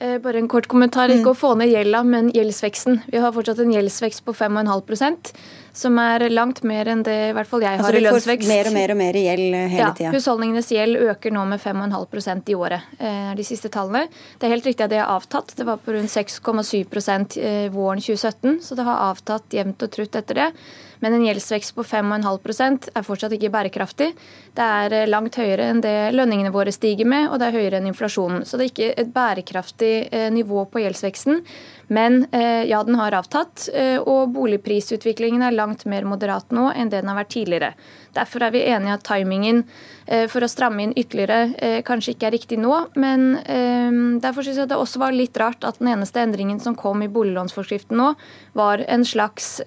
[0.00, 1.10] Eh, bare en kort kommentar.
[1.12, 1.34] Ikke mm.
[1.34, 3.02] å få ned gjelda, men gjeldsveksten.
[3.12, 5.32] Vi har fortsatt en gjeldsvekst på 5,5%
[5.76, 8.48] som er langt mer enn det i hvert fall jeg altså, har i lønnsvekst.
[8.48, 10.12] Mer og mer og mer gjeld eh, hele ja, tida.
[10.16, 14.06] Husholdningenes gjeld øker nå med 5,5% i året, eh, de siste tallene.
[14.40, 15.52] Det er helt riktig at det har avtatt.
[15.58, 17.36] Det var på rundt 6,7%
[17.76, 20.48] våren 2017, så det har avtatt jevnt og trutt etter det.
[21.00, 24.10] Men en gjeldsvekst på 5,5% er fortsatt ikke bærekraftig.
[24.56, 27.80] Det er eh, langt høyere enn det lønningene våre stiger med, og det er høyere
[27.80, 28.44] enn inflasjonen.
[28.44, 31.40] Så det er ikke et bærekraftig eh, nivå på gjeldsveksten.
[31.90, 33.66] Men eh, ja, den har avtatt,
[34.06, 37.72] og boligprisutviklingen er langt mer moderat nå enn det den har vært tidligere.
[38.14, 39.64] Derfor er vi enige at timingen
[40.30, 42.72] for å stramme inn ytterligere kanskje ikke er riktig nå.
[42.98, 47.02] Men derfor syns jeg det også var litt rart at den eneste endringen som kom
[47.02, 48.12] i boliglånsforskriften nå,
[48.58, 49.60] var en slags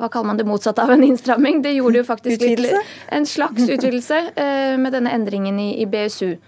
[0.00, 1.60] hva kaller man det motsatte av en innstramming?
[1.62, 2.72] Det gjorde jo faktisk litt,
[3.12, 6.38] en slags utvidelse eh, med denne endringen i, i BSU.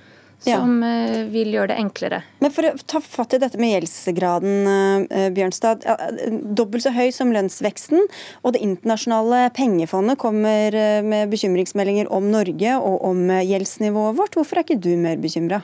[0.42, 0.88] Som ja.
[1.12, 2.22] Eh, vil gjøre det enklere.
[2.42, 5.84] Men For å ta fatt i dette med gjeldsgraden, eh, Bjørnstad.
[6.58, 8.08] Dobbelt så høy som lønnsveksten.
[8.42, 10.74] Og Det internasjonale pengefondet kommer
[11.06, 14.40] med bekymringsmeldinger om Norge og om gjeldsnivået vårt.
[14.40, 15.62] Hvorfor er ikke du mer bekymra?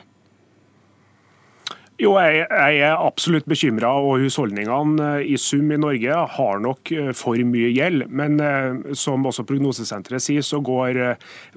[1.99, 2.45] Jo, jeg,
[2.79, 7.73] er absolutt bekymra, og husholdningene eh, i sum i Norge har nok eh, for mye
[7.75, 8.05] gjeld.
[8.07, 11.01] Men eh, som også prognosesenteret sier, så går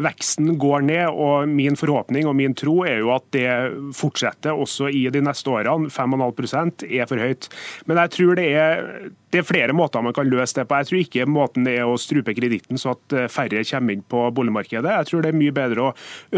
[0.01, 1.13] veksten går ned.
[1.13, 3.45] og Min forhåpning og min tro er jo at det
[3.93, 5.93] fortsetter også i de neste årene.
[5.93, 7.51] 5,5% er for høyt.
[7.85, 8.89] Men jeg tror det er
[9.31, 10.79] det er flere måter man kan løse det på.
[10.81, 14.25] Jeg tror ikke måten er å strupe kreditten så at eh, færre kommer inn på
[14.35, 14.91] boligmarkedet.
[14.97, 15.93] Jeg tror det er mye bedre å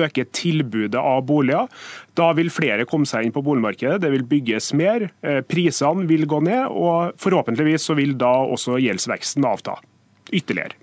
[0.05, 1.71] øke tilbudet av boliger.
[2.17, 6.27] Da vil flere komme seg inn på boligmarkedet, det vil bygges mer, eh, prisene vil
[6.29, 9.79] gå ned, og forhåpentligvis så vil da også gjeldsveksten avta
[10.33, 10.82] ytterligere.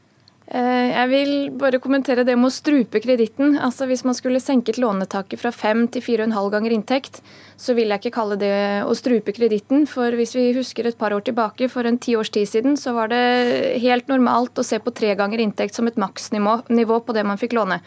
[0.50, 3.54] Eh, jeg vil bare kommentere det med å strupe kreditten.
[3.62, 7.20] Altså Hvis man skulle senket lånetaket fra fem til 4,5 ganger inntekt,
[7.54, 9.86] så vil jeg ikke kalle det å strupe kreditten.
[9.86, 12.96] For hvis vi husker et par år tilbake, for en ti års tid siden, så
[12.96, 17.26] var det helt normalt å se på tre ganger inntekt som et maksnivå på det
[17.28, 17.78] man fikk låne.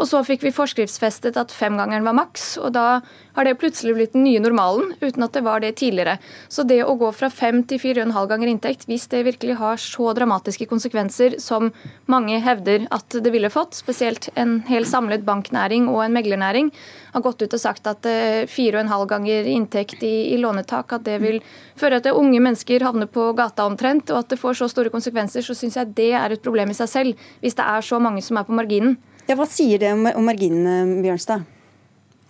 [0.00, 3.02] Og så fikk vi forskriftsfestet at femgangeren var maks, og da
[3.36, 6.16] har det plutselig blitt den nye normalen, uten at det var det tidligere.
[6.48, 9.26] Så det å gå fra fem til fire og en halv ganger inntekt, hvis det
[9.28, 11.68] virkelig har så dramatiske konsekvenser som
[12.10, 13.76] mange hevder at det ville fått.
[13.76, 16.72] Spesielt en hel samlet banknæring og en meglernæring
[17.12, 20.40] har gått ut og sagt at eh, fire og en halv ganger inntekt i, i
[20.40, 21.40] lånetak at det vil
[21.80, 24.92] føre til at unge mennesker havner på gata omtrent, og at det får så store
[24.94, 28.00] konsekvenser, så syns jeg det er et problem i seg selv, hvis det er så
[28.00, 28.96] mange som er på marginen.
[29.30, 31.46] Ja, Hva sier det om, om marginene, Bjørnstad?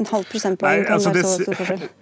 [0.01, 1.89] En halv prosentpoeng kan altså, være så stor forskjell?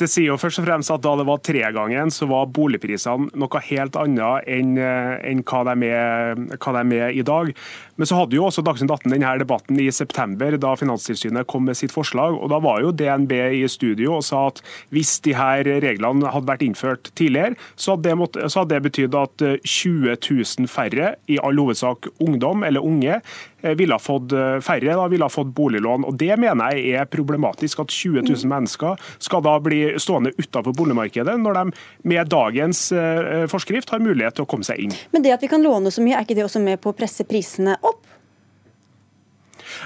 [0.00, 3.60] Det sier jo først og fremst at Da det var tregangen, så var boligprisene noe
[3.68, 7.52] helt annet enn, eh, enn hva, de er, hva, de er, i dag.
[8.00, 11.78] Men så hadde jo også Dagsnytt 18 denne debatten i september, da Finanstilsynet kom med
[11.78, 12.34] sitt forslag.
[12.34, 16.50] og Da var jo DNB i studio og sa at hvis de her reglene hadde
[16.50, 21.14] vært innført tidligere, så hadde det, måtte, så hadde det betydd at 20 000 færre,
[21.28, 25.52] i all hovedsak ungdom eller unge, Eh, ville ha fått eh, færre da, ville fått
[25.56, 26.06] boliglån.
[26.08, 27.82] Og Det mener jeg er problematisk.
[27.82, 31.64] At 20 000 mennesker skal da bli stående utenfor boligmarkedet, når de
[32.12, 34.96] med dagens eh, forskrift har mulighet til å komme seg inn.
[35.14, 36.96] Men det at vi kan låne så mye, er ikke det også med på å
[36.96, 38.02] presse prisene opp?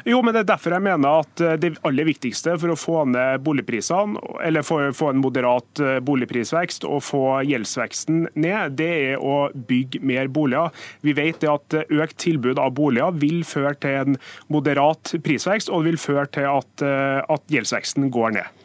[0.04, 3.04] Jo, men det er derfor jeg mener at eh, det aller viktigste for å få
[3.10, 8.90] ned boligprisene, eller for å få en moderat eh, boligprisvekst og få gjeldsveksten ned, det
[9.12, 10.74] er å bygge mer boliger.
[11.06, 14.20] Vi vet at eh, økt tilbud av boliger vil føre til en
[14.52, 16.86] moderat prisvekst, og det vil føre til at,
[17.32, 18.55] at gjeldsveksten går ned.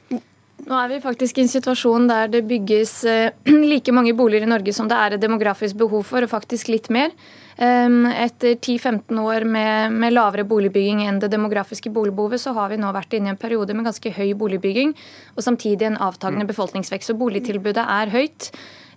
[0.62, 2.91] Nå er vi faktisk i en situasjon der det bygges
[3.72, 6.89] like mange boliger i Norge som det er et demografisk behov for, og faktisk litt
[6.93, 7.14] mer.
[7.62, 12.89] Etter 10-15 år med, med, lavere boligbygging enn det demografiske boligbehovet, så har vi nå
[12.95, 14.95] vært inne i en periode med ganske høy boligbygging,
[15.36, 16.51] og samtidig en avtagende mm.
[16.53, 17.12] befolkningsvekst.
[17.12, 18.51] Så boligtilbudet er høyt.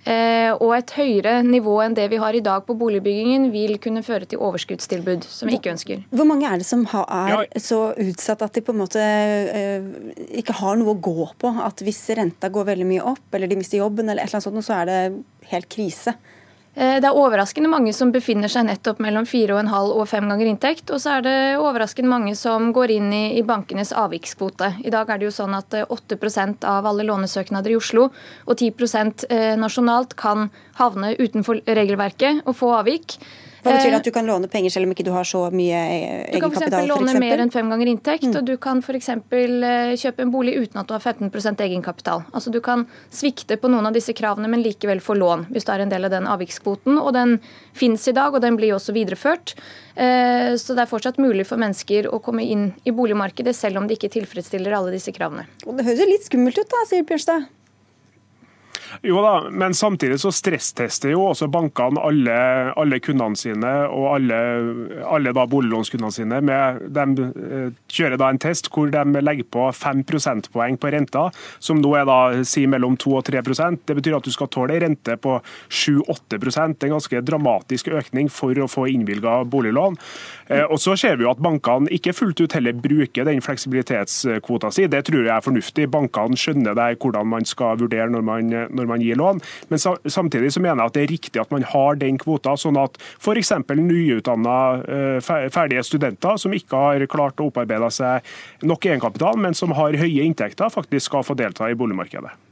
[0.05, 4.03] Eh, og et høyere nivå enn det vi har i dag på boligbyggingen, vil kunne
[4.05, 6.03] føre til overskuddstilbud, som vi ikke ønsker.
[6.13, 9.87] Hvor mange er det som er så utsatt at de på en måte eh,
[10.43, 11.55] ikke har noe å gå på?
[11.65, 14.51] At hvis renta går veldig mye opp, eller de mister jobben, eller et eller annet
[14.51, 15.01] sånt, så er det
[15.55, 16.19] helt krise?
[16.75, 20.09] Eh, det er overraskende mange som befinner seg nettopp mellom fire og en halv og
[20.11, 20.91] fem ganger inntekt.
[20.91, 24.73] Og så er det overraskende mange som går inn i, i bankenes avvikskvote.
[24.83, 28.55] I dag er det jo sånn at 8 eh, av alle lånesøknader i Oslo og
[28.59, 30.51] 10 eh, nasjonalt kan
[30.81, 33.19] havne utenfor regelverket og få avvik.
[33.65, 35.79] Hva betyr det at du kan låne penger selv om ikke du har så mye
[35.81, 36.35] egenkapital?
[36.35, 36.89] Du kan f.eks.
[36.91, 38.37] låne mer enn fem ganger inntekt, mm.
[38.41, 39.11] og du kan f.eks.
[40.05, 42.27] kjøpe en bolig uten at du har 15% egenkapital.
[42.33, 42.85] Altså Du kan
[43.15, 46.09] svikte på noen av disse kravene, men likevel få lån hvis du er en del
[46.09, 47.01] av den avvikskvoten.
[47.01, 47.39] og Den
[47.73, 49.57] finnes i dag, og den blir også videreført.
[49.97, 53.89] Eh, så det er fortsatt mulig for mennesker å komme inn i boligmarkedet, selv om
[53.89, 55.49] de ikke tilfredsstiller alle disse kravene.
[55.65, 57.49] Og Det høres litt skummelt ut da, sier Bjørnstad?
[59.03, 62.37] Jo da, men samtidig så stresstester jo også bankene alle,
[62.79, 64.39] alle kundene sine og alle,
[65.09, 66.41] alle da boliglånskundene sine.
[66.45, 71.27] Med, de eh, kjører da en test hvor de legger på 5 prosentpoeng på renta,
[71.59, 73.85] som nå er da si mellom 2 og 3 prosent.
[73.89, 75.39] Det betyr at du skal tåle en rente på
[75.71, 79.97] 7-8% En ganske dramatisk økning for å få innvilga boliglån.
[80.53, 84.71] Eh, og så ser vi jo at bankene ikke fullt ut heller bruker den fleksibilitetskvota
[84.75, 84.87] si.
[84.91, 85.89] Det tror jeg er fornuftig.
[85.93, 89.43] Bankene skjønner det hvordan man skal vurdere når man, når når man gir lån.
[89.73, 92.79] Men samtidig så mener jeg at det er riktig at man har den kvota, sånn
[92.81, 93.53] at f.eks.
[93.75, 95.19] nyutdanna eh,
[95.53, 100.25] ferdige studenter som ikke har klart å opparbeide seg nok egenkapital, men som har høye
[100.25, 102.44] inntekter, faktisk skal få delta i boligmarkedet.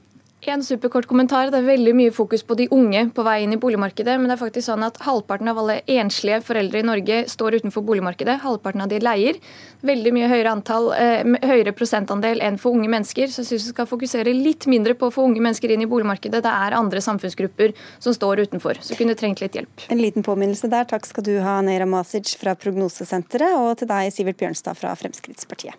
[0.44, 1.52] En superkort kommentar.
[1.52, 4.16] Det er veldig mye fokus på de unge på vei inn i boligmarkedet.
[4.18, 7.84] Men det er faktisk sånn at halvparten av alle enslige foreldre i Norge står utenfor
[7.86, 8.40] boligmarkedet.
[8.42, 9.38] Halvparten av de leier.
[9.86, 13.30] Veldig mye høyere, antall, eh, høyere prosentandel enn for unge mennesker.
[13.30, 15.86] Så jeg syns vi skal fokusere litt mindre på å få unge mennesker inn i
[15.86, 16.42] boligmarkedet.
[16.42, 18.82] Det er andre samfunnsgrupper som står utenfor.
[18.82, 19.86] Så kunne trengt litt hjelp.
[19.90, 20.90] En liten påminnelse der.
[20.90, 25.78] Takk skal du ha, Neira Masic fra Prognosesenteret, og til deg, Sivert Bjørnstad fra Fremskrittspartiet.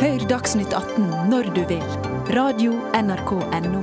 [0.00, 1.82] Hør Dagsnytt 18 når du vil.
[2.32, 3.82] Radio NRK Radio.nrk.no.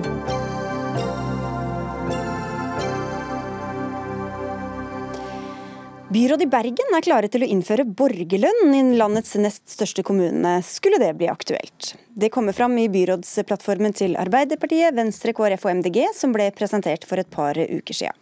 [6.09, 10.97] Byrådet i Bergen er klare til å innføre borgerlønn i landets nest største kommune, skulle
[10.97, 11.93] det bli aktuelt.
[12.09, 17.21] Det kommer fram i byrådsplattformen til Arbeiderpartiet, Venstre, KrF og MDG, som ble presentert for
[17.21, 18.17] et par uker siden.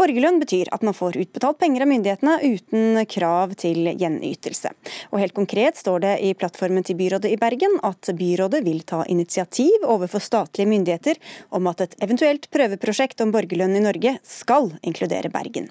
[0.00, 4.72] Borgerlønn betyr at man får utbetalt penger av myndighetene uten krav til gjenytelse.
[5.12, 9.04] Og Helt konkret står det i plattformen til byrådet i Bergen at byrådet vil ta
[9.10, 11.20] initiativ overfor statlige myndigheter
[11.54, 15.70] om at et eventuelt prøveprosjekt om borgerlønn i Norge skal inkludere Bergen.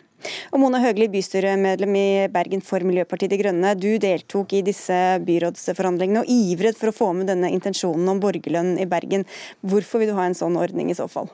[0.53, 3.73] Og Mona Høgli, bystyremedlem i Bergen for Miljøpartiet De Grønne.
[3.75, 8.77] Du deltok i disse byrådsforhandlingene og ivret for å få med denne intensjonen om borgerlønn
[8.79, 9.27] i Bergen.
[9.61, 11.31] Hvorfor vil du ha en sånn ordning i så fall?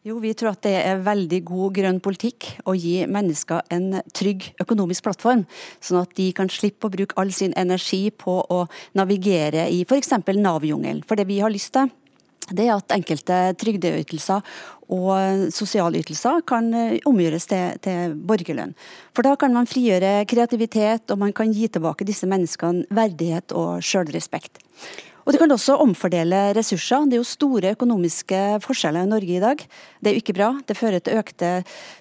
[0.00, 4.46] Jo, Vi tror at det er veldig god grønn politikk å gi mennesker en trygg
[4.62, 5.42] økonomisk plattform,
[5.76, 8.62] sånn at de kan slippe å bruke all sin energi på å
[8.96, 10.14] navigere i f.eks.
[10.40, 11.02] Nav-jungelen.
[11.04, 11.92] For det vi har lyst til,
[12.48, 14.40] det er at enkelte trygdeytelser
[14.88, 18.72] og sosialytelser kan eh, omgjøres til, til, borgerlønn.
[19.12, 23.84] For da kan man frigjøre kreativitet, og man kan gi tilbake disse menneskene verdighet og
[23.84, 24.64] sjølrespekt.
[25.30, 27.04] Og Det kan også omfordele ressurser.
[27.06, 29.60] Det er jo store økonomiske forskjeller i Norge i dag.
[30.02, 30.48] Det er jo ikke bra.
[30.66, 31.50] Det fører til økte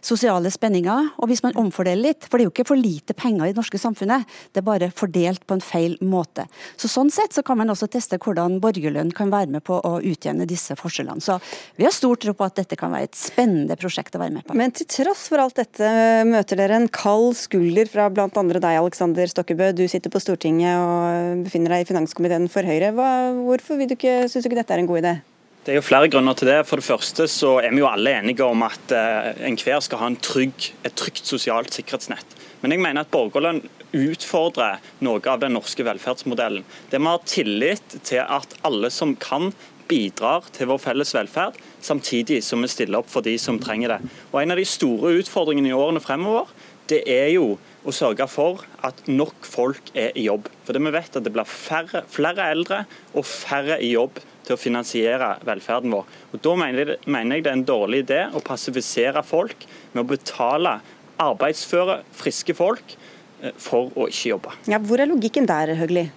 [0.01, 1.11] sosiale spenninger.
[1.21, 3.59] Og hvis man omfordeler litt, for det er jo ikke for lite penger i det
[3.59, 6.47] norske samfunnet, det er bare fordelt på en feil måte.
[6.73, 9.93] Så Sånn sett så kan man også teste hvordan borgerlønn kan være med på å
[10.01, 11.21] utjevne disse forskjellene.
[11.21, 11.37] Så
[11.77, 14.49] vi har stor tro på at dette kan være et spennende prosjekt å være med
[14.49, 14.57] på.
[14.57, 15.93] Men til tross for alt dette
[16.25, 18.25] møter dere en kald skulder fra bl.a.
[18.33, 19.69] deg, Alexander Stokkebø.
[19.77, 22.89] Du sitter på Stortinget og befinner deg i finanskomiteen for Høyre.
[22.97, 25.13] Hva hvorfor du ikke, syns du ikke dette er en god idé?
[25.65, 26.61] Det er jo flere grunner til det.
[26.65, 30.07] For det første så er vi jo alle enige om at uh, enhver skal ha
[30.09, 32.37] en trygg, et trygt sosialt sikkerhetsnett.
[32.61, 33.61] Men jeg mener at borgerlønn
[33.95, 36.65] utfordrer noe av den norske velferdsmodellen.
[36.91, 39.51] Det vi har tillit til at alle som kan,
[39.89, 44.11] bidrar til vår felles velferd, samtidig som vi stiller opp for de som trenger det.
[44.31, 46.51] Og En av de store utfordringene i årene fremover,
[46.89, 47.57] det er jo
[47.87, 50.49] å sørge for at nok folk er i jobb.
[50.65, 54.55] For det Vi vet at det blir færre, flere eldre og færre i jobb til
[54.55, 56.05] å finansiere velferden vår.
[56.33, 60.03] Og Da mener jeg, mener jeg det er en dårlig idé å passifisere folk med
[60.03, 60.79] å betale
[61.19, 62.95] arbeidsføre, friske folk
[63.41, 64.55] eh, for å ikke jobbe.
[64.71, 66.09] Ja, hvor er logikken der, Høgli?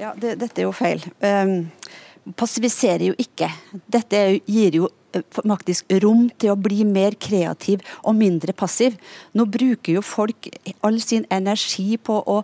[0.00, 1.04] Ja, det, Dette er jo feil.
[1.20, 1.70] Um,
[2.38, 3.50] passiviserer jo ikke.
[3.92, 8.96] Dette gir jo faktisk rom til å bli mer kreativ og mindre passiv.
[9.36, 10.50] Nå bruker jo folk
[10.82, 12.42] all sin energi på å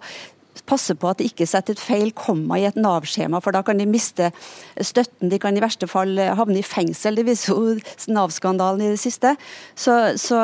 [0.69, 3.79] passe på at de ikke setter et feil komma i et Nav-skjema, for da kan
[3.81, 4.31] de miste
[4.77, 5.31] støtten.
[5.33, 7.19] De kan i verste fall havne i fengsel.
[7.19, 9.35] Det viser jo Nav-skandalen i det siste.
[9.79, 10.43] Så, så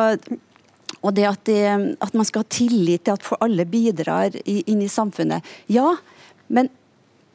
[1.05, 1.59] og det at, de,
[2.01, 5.45] at, man skal ha tillit til at alle bidrar inn i samfunnet.
[5.72, 5.97] Ja,
[6.49, 6.70] men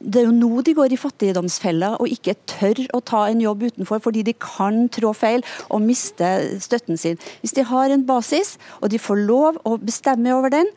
[0.00, 3.66] det er jo nå de går i fattigdomsfella og ikke tør å ta en jobb
[3.68, 6.30] utenfor fordi de kan trå feil og miste
[6.64, 7.20] støtten sin.
[7.42, 10.70] Hvis de har en basis og de får lov å bestemme over den,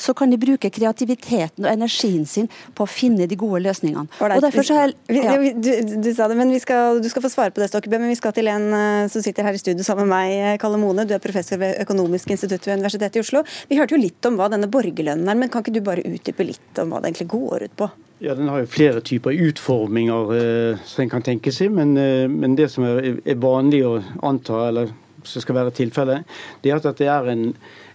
[0.00, 4.08] så kan de bruke kreativiteten og energien sin på å finne de gode løsningene.
[4.20, 5.36] Og derfor så jeg, ja.
[5.36, 5.70] du,
[6.00, 8.34] du, sa det, men skal, Du skal få svare på det, Stokkebø, men vi skal
[8.36, 11.06] til en eh, som sitter her i studio sammen med meg, eh, Kalle Mone.
[11.08, 13.44] Du er professor ved Økonomisk institutt ved Universitetet i Oslo.
[13.68, 16.46] Vi hørte jo litt om hva denne borgerlønnen er, men kan ikke du bare utdype
[16.48, 17.90] litt om hva det egentlig går ut på?
[18.20, 22.26] Ja, Den har jo flere typer utforminger eh, som en kan tenke seg, men, eh,
[22.28, 23.94] men det som er, er, vanlig å
[24.28, 24.90] anta, eller
[25.24, 26.28] som skal være tilfellet,
[26.60, 27.46] det er at det er en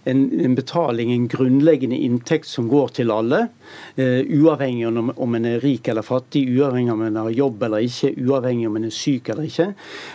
[0.06, 3.46] en, en, betaling, en grunnleggende inntekt som går til alle.
[3.98, 7.86] Uh, uavhengig om, om en er rik eller fattig, uavhengig om en har jobb eller
[7.86, 9.68] ikke, uavhengig om en er syk eller ikke.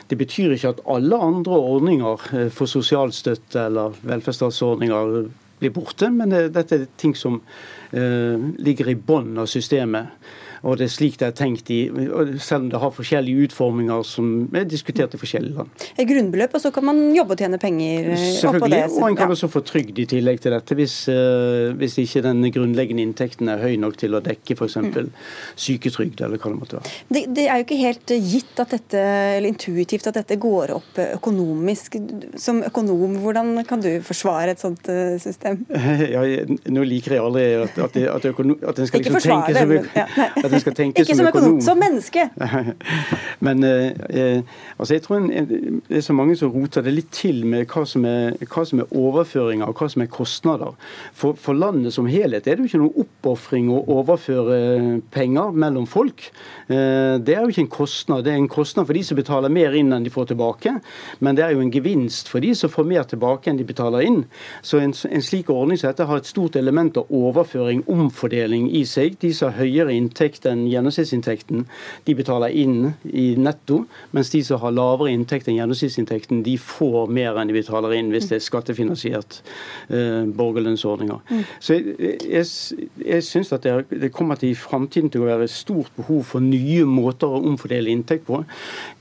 [0.07, 5.17] Det betyr ikke at alle andre ordninger uh, for sosialstøtte eller velferdsstatsordninger
[5.61, 10.15] blir borte, men det, dette er ting som uh, ligger i bunnen av systemet.
[10.61, 11.79] Og det er slik det er tenkt i,
[12.41, 15.85] selv om det har forskjellige utforminger som er diskutert i forskjellige land.
[15.95, 18.83] Et grunnbeløp, og så kan man jobbe og tjene penger eh, oppå det?
[18.93, 22.45] Og en kan også få trygd i tillegg til dette, hvis, uh, hvis ikke den
[22.53, 24.77] grunnleggende inntekten er høy nok til å dekke f.eks.
[24.81, 25.09] Mm.
[25.59, 26.93] syketrygd, eller hva det måtte være.
[27.09, 29.01] Det, det, er jo ikke helt gitt at dette,
[29.37, 31.97] eller intuitivt at dette går opp økonomisk.
[32.41, 34.89] Som økonom, hvordan kan du forsvare et sånt
[35.21, 35.65] system?
[36.11, 36.21] Ja,
[36.73, 40.05] nå liker jeg aldri at, at, at, at en skal liksom tenke som, ja,
[40.51, 41.57] at en skal tenke Ikke som økonom.
[41.63, 42.27] Som menneske.
[43.45, 44.43] Men eh, eh,
[44.77, 45.29] altså jeg tror en,
[45.87, 48.83] det er så mange som roter det litt til med hva som er, hva som
[48.83, 50.75] er overføringer og hva som er kostnader.
[51.17, 54.59] For, for, landet som helhet er det jo ikke noen oppofring å overføre
[55.13, 56.27] penger mellom folk.
[56.67, 58.25] Eh, det er jo ikke en kostnad.
[58.25, 60.75] Det er en kostnad for de som betaler mer inn enn de får tilbake.
[61.19, 64.07] Men det er jo en gevinst for de som får mer tilbake enn de betaler
[64.07, 64.23] inn.
[64.65, 68.83] Så en, en slik ordning som dette har et stort element av overføring, omfordeling i
[68.87, 69.17] seg.
[69.21, 71.65] De som har høyere inntekt inntekt enn gjennomsnittsinntekten,
[72.05, 77.09] de betaler inn i netto, mens de som har lavere inntekt enn gjennomsnittsinntekten, de får
[77.09, 79.41] mer enn de betaler inn hvis det er skattefinansiert
[79.89, 81.21] eh, borgerlønnsordninger.
[81.29, 81.43] Mm.
[81.59, 82.45] Så jeg, jeg,
[83.05, 86.41] jeg syns at det, det, kommer til i framtiden til å være stort behov for
[86.41, 88.43] nye måter å omfordele inntekt på.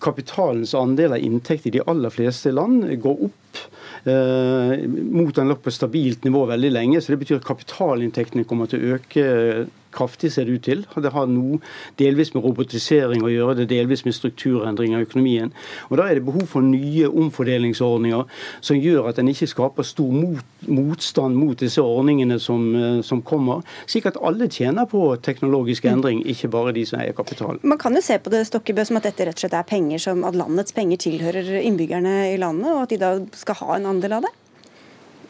[0.03, 3.37] Kapitalens andel av inntekt i de aller fleste land går opp.
[4.05, 7.01] Eh, mot en lagt på stabilt nivå veldig lenge.
[7.01, 10.85] så Det betyr at kapitalinntektene kommer til å øke kraftig, ser det ut til.
[11.01, 11.61] Det har noe
[12.01, 15.53] delvis med robotisering å gjøre, det delvis med strukturendring av økonomien.
[15.91, 18.25] Og Da er det behov for nye omfordelingsordninger
[18.61, 23.23] som gjør at en ikke skaper stor mot, motstand mot disse ordningene som, eh, som,
[23.23, 25.93] kommer, slik at alle tjener på teknologisk mm.
[25.93, 27.61] endring, ikke bare de som eier kapital.
[27.63, 29.99] Man kan jo se på det Stokkebø, som at dette rett og slett er penger
[29.99, 33.91] som at landets penger tilhører innbyggerne i landet, og at de da skal ha en
[33.95, 34.35] andel av det?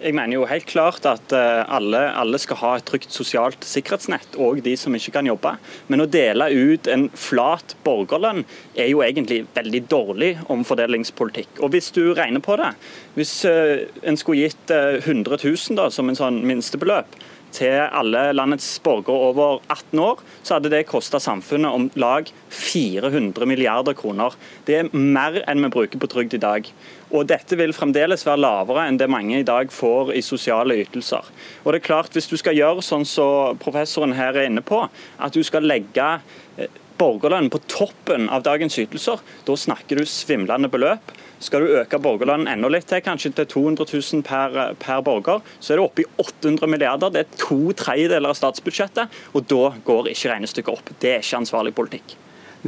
[0.00, 4.38] Jeg mener jo helt klart at eh, alle, alle, skal ha et trygt sosialt sikkerhetsnett,
[4.40, 5.52] òg de som ikke kan jobbe.
[5.92, 8.46] Men å dele ut en flat borgerlønn
[8.80, 11.60] er jo egentlig veldig dårlig omfordelingspolitikk.
[11.60, 12.70] Og hvis du regner på det,
[13.18, 17.20] hvis eh, en skulle gitt 100 000 da, som en sånn minstebeløp,
[17.54, 23.48] til alle landets borgere over 18 år, så hadde det kosta samfunnet om lag 400
[23.50, 24.36] milliarder kroner.
[24.66, 26.70] Det er mer enn vi bruker på trygd i dag.
[27.10, 31.26] Og dette vil fremdeles være lavere enn det mange i dag får i sosiale ytelser.
[31.64, 34.88] Og det er klart, Hvis du skal gjøre sånn som professoren her er inne på,
[35.18, 36.20] at du skal legge
[36.58, 41.12] eh, borgerlønn på toppen av dagens ytelser, da snakker du svimlende beløp.
[41.40, 45.72] Skal du øke borgerlønnen enda litt til, kanskje til 200 000 per, per borger, så
[45.72, 47.10] er det oppe i 800 milliarder.
[47.14, 50.92] Det er to tredjedeler av statsbudsjettet, og da går ikke regnestykket opp.
[51.00, 52.18] Det er ikke ansvarlig politikk.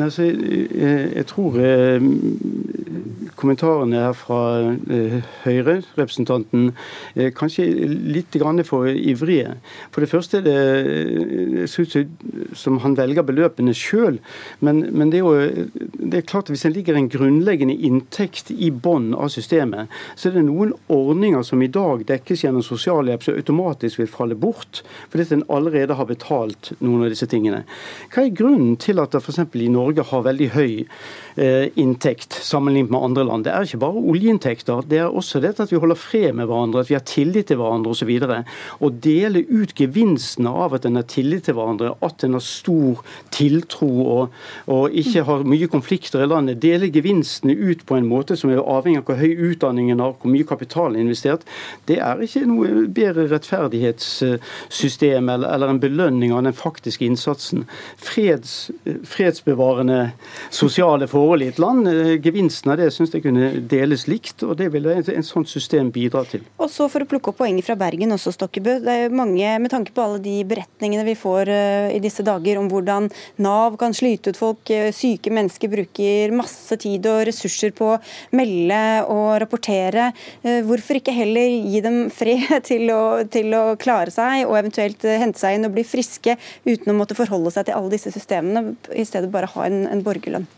[0.01, 2.05] Altså, jeg, jeg, tror eh,
[3.37, 4.39] kommentarene her fra
[4.89, 6.71] eh, Høyre-representanten
[7.13, 7.67] eh, kanskje
[8.09, 8.33] litt
[8.65, 9.59] for ivrige.
[9.93, 12.09] For det første er det synes jeg,
[12.57, 14.17] som han velger beløpene sjøl.
[14.61, 18.51] Men, men det, er jo, det er klart at hvis en ligger en grunnleggende inntekt
[18.51, 23.29] i bånn av systemet, så er det noen ordninger som i dag dekkes gjennom sosialhjelp,
[23.29, 24.81] som automatisk vil falle bort.
[25.13, 27.67] Fordi en allerede har betalt noen av disse tingene.
[28.09, 29.45] Hva er grunnen til at det f.eks.
[29.53, 30.73] i Norge Norge har veldig høy
[31.37, 33.47] inntekt sammenlignet med andre land.
[33.47, 36.83] Det er ikke bare oljeinntekter, det er også det at vi holder fred med hverandre,
[36.83, 38.11] at vi har tillit til hverandre osv.
[38.83, 43.01] Å dele ut gevinstene av at en har tillit til hverandre, at en har stor
[43.33, 44.37] tiltro og,
[44.73, 48.61] og ikke har mye konflikter i landet, dele gevinstene ut på en måte som er
[48.61, 51.47] avhengig av hvor høy utdanningen har, hvor mye kapital er investert,
[51.89, 57.65] det er ikke noe bedre rettferdighetssystem eller, eller en belønning av den faktiske innsatsen.
[58.01, 58.71] Freds,
[59.09, 60.01] fredsbevarende
[60.53, 61.87] sosiale forhold i et land.
[61.89, 65.51] Eh, gevinsten av det syns jeg kunne deles likt, og det ville en, en sånt
[65.51, 66.45] system bidra til.
[66.59, 68.79] Og så For å plukke opp poenget fra Bergen også, Stokkebø.
[68.85, 72.59] Det er mange, Med tanke på alle de beretningene vi får uh, i disse dager
[72.61, 73.09] om hvordan
[73.43, 78.01] Nav kan slite ut folk, uh, syke mennesker bruker masse tid og ressurser på å
[78.37, 78.81] melde
[79.13, 80.11] og rapportere.
[80.67, 85.41] Hvorfor ikke heller gi dem fred til å, til å klare seg og eventuelt hente
[85.41, 89.07] seg inn og bli friske uten å måtte forholde seg til alle disse systemene, i
[89.09, 90.49] stedet bare ha en, en borgerlønn?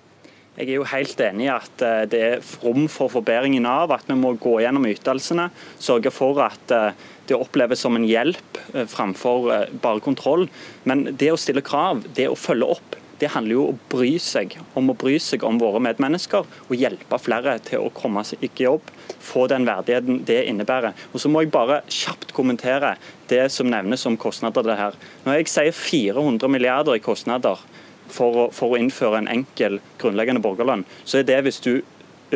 [0.54, 3.90] Jeg er jo helt enig i at eh, det er rom for forbedring i Nav.
[3.90, 5.48] At vi må gå gjennom ytelsene.
[5.82, 6.92] Sørge for at eh,
[7.26, 9.50] det oppleves som en hjelp eh, framfor
[9.82, 10.46] bare kontroll.
[10.86, 14.12] Men det å stille krav, det å følge opp, det handler jo om å bry
[14.22, 18.42] seg om å bry seg om våre medmennesker og hjelpe flere til å komme seg
[18.42, 18.90] i jobb,
[19.22, 20.94] få den verdigheten det innebærer.
[21.12, 22.96] Og Så må jeg bare kjapt kommentere
[23.30, 24.62] det som nevnes om kostnader.
[24.62, 24.94] det her.
[25.24, 27.58] Når jeg sier 400 milliarder i kostnader
[28.14, 31.74] for å, for å innføre en enkel grunnleggende borgerlønn, så er det hvis du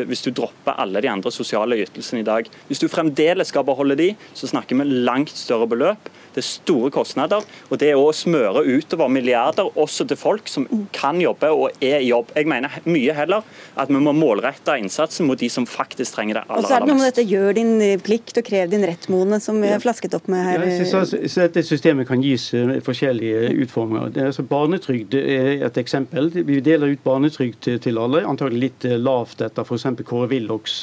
[0.06, 2.48] hvis du dropper alle de andre sosiale ytelsene i dag.
[2.68, 6.10] Hvis du fremdeles skal beholde de, så snakker vi langt større beløp.
[6.34, 10.66] Det er store kostnader, og det er å smøre utover milliarder også til folk som
[10.94, 12.32] kan jobbe og er i jobb.
[12.36, 13.46] Jeg mener mye heller
[13.78, 16.66] at vi må målrette innsatsen mot de som faktisk trenger det aller, mest.
[16.66, 17.72] Og så er det noe med dette gjør din
[18.04, 20.66] plikt og krev din rett, Mone, som vi har flasket opp med her.
[20.68, 24.12] Ja, så, så, så dette systemet kan gis uh, forskjellige utforminger.
[24.14, 26.30] Det er altså Barnetrygd er et eksempel.
[26.34, 29.88] Vi deler ut barnetrygd til, alle, antagelig litt lavt etter f.eks.
[30.08, 30.80] Kåre Willochs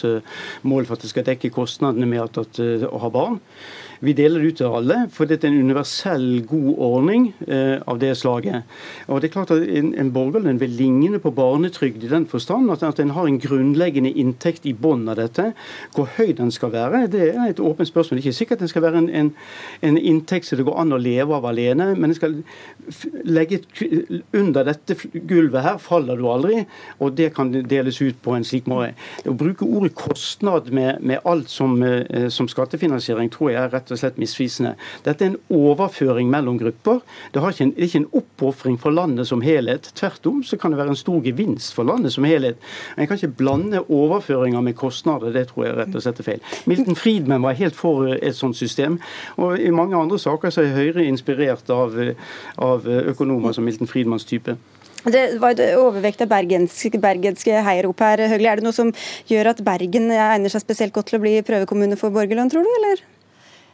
[0.68, 3.40] mål for at det skal dekke kostnadene med at, at, å ha barn.
[4.00, 8.00] Vi deler det ut til alle, for dette er en universell, god ordning eh, av
[8.02, 8.66] det slaget.
[9.08, 12.72] Og det er klart at En, en borgerlønn vil ligne på barnetrygd i den forstand
[12.72, 15.52] at, at en har en grunnleggende inntekt i bunnen av dette.
[15.96, 18.20] Hvor høy den skal være, det er et åpent spørsmål.
[18.20, 19.32] Det er ikke sikkert den skal være en, en,
[19.82, 22.38] en inntekt som det går an å leve av alene, men den skal
[23.26, 23.62] legge
[24.36, 26.64] under dette gulvet her faller du aldri,
[27.00, 28.94] og det kan deles ut på en slik måte.
[29.26, 33.85] Å bruke ordet kostnad med, med alt som, eh, som skattefinansiering tror jeg er rett
[33.86, 34.74] rett og slett misvisende.
[35.06, 37.02] Dette er en overføring mellom grupper.
[37.34, 39.92] Det, ikke en, det er ikke en oppofring for landet som helhet.
[39.96, 42.58] Tvert om så kan det være en stor gevinst for landet som helhet.
[42.98, 45.34] En kan ikke blande overføringer med kostnader.
[45.36, 46.46] Det tror jeg rett og slett er feil.
[46.66, 49.00] Milton Friedman var helt for et sånt system.
[49.38, 51.94] Og i mange andre saker så er Høyre inspirert av,
[52.58, 54.58] av økonomer som Milton Friedmans type.
[55.06, 58.26] Det var et overvekt av bergenske, bergenske heiarop her.
[58.32, 58.50] Høgli.
[58.50, 58.90] Er det noe som
[59.30, 62.72] gjør at Bergen egner seg spesielt godt til å bli prøvekommune for borgerlønn, tror du?
[62.80, 63.04] eller?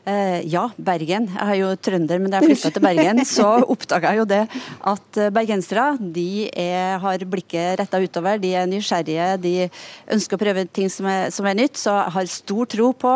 [0.01, 1.27] Eh, ja, Bergen.
[1.29, 4.41] Jeg er jo trønder, men da jeg flytta til Bergen, så oppdaga jeg jo det
[4.89, 8.41] at eh, bergensere de er, har blikket retta utover.
[8.41, 9.53] De er nysgjerrige, de
[10.15, 11.77] ønsker å prøve ting som er, som er nytt.
[11.77, 13.13] Så jeg har stor tro på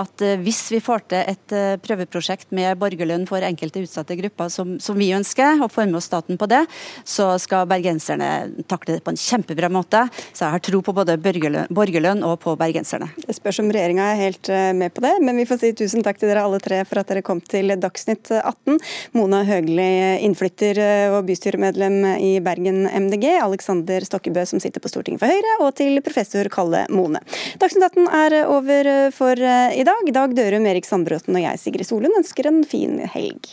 [0.00, 4.50] at eh, hvis vi får til et eh, prøveprosjekt med borgerlønn for enkelte utsatte grupper
[4.52, 6.62] som, som vi ønsker, og får med oss staten på det,
[7.04, 8.30] så skal bergenserne
[8.70, 10.04] takle det på en kjempebra måte.
[10.32, 13.08] Så jeg har tro på både borgerlønn, og på bergenserne.
[13.26, 16.20] Det spørs om regjeringa er helt med på det, men vi får si tusen takk
[16.20, 18.78] til dere alle tre for at dere kom til Dagsnytt 18.
[19.16, 19.88] Mona Høgli,
[20.26, 20.78] innflytter
[21.16, 23.26] og bystyremedlem i Bergen MDG.
[23.42, 25.56] Alexander Stokkebø, som sitter på Stortinget for Høyre.
[25.66, 27.22] Og til professor Kalle Mone.
[27.62, 29.46] Dagsnytt 18 er over for
[29.82, 30.12] i dag.
[30.14, 33.48] Dag Dørum, Erik Sandbråten og jeg, Sigrid Solund, ønsker en fin helg.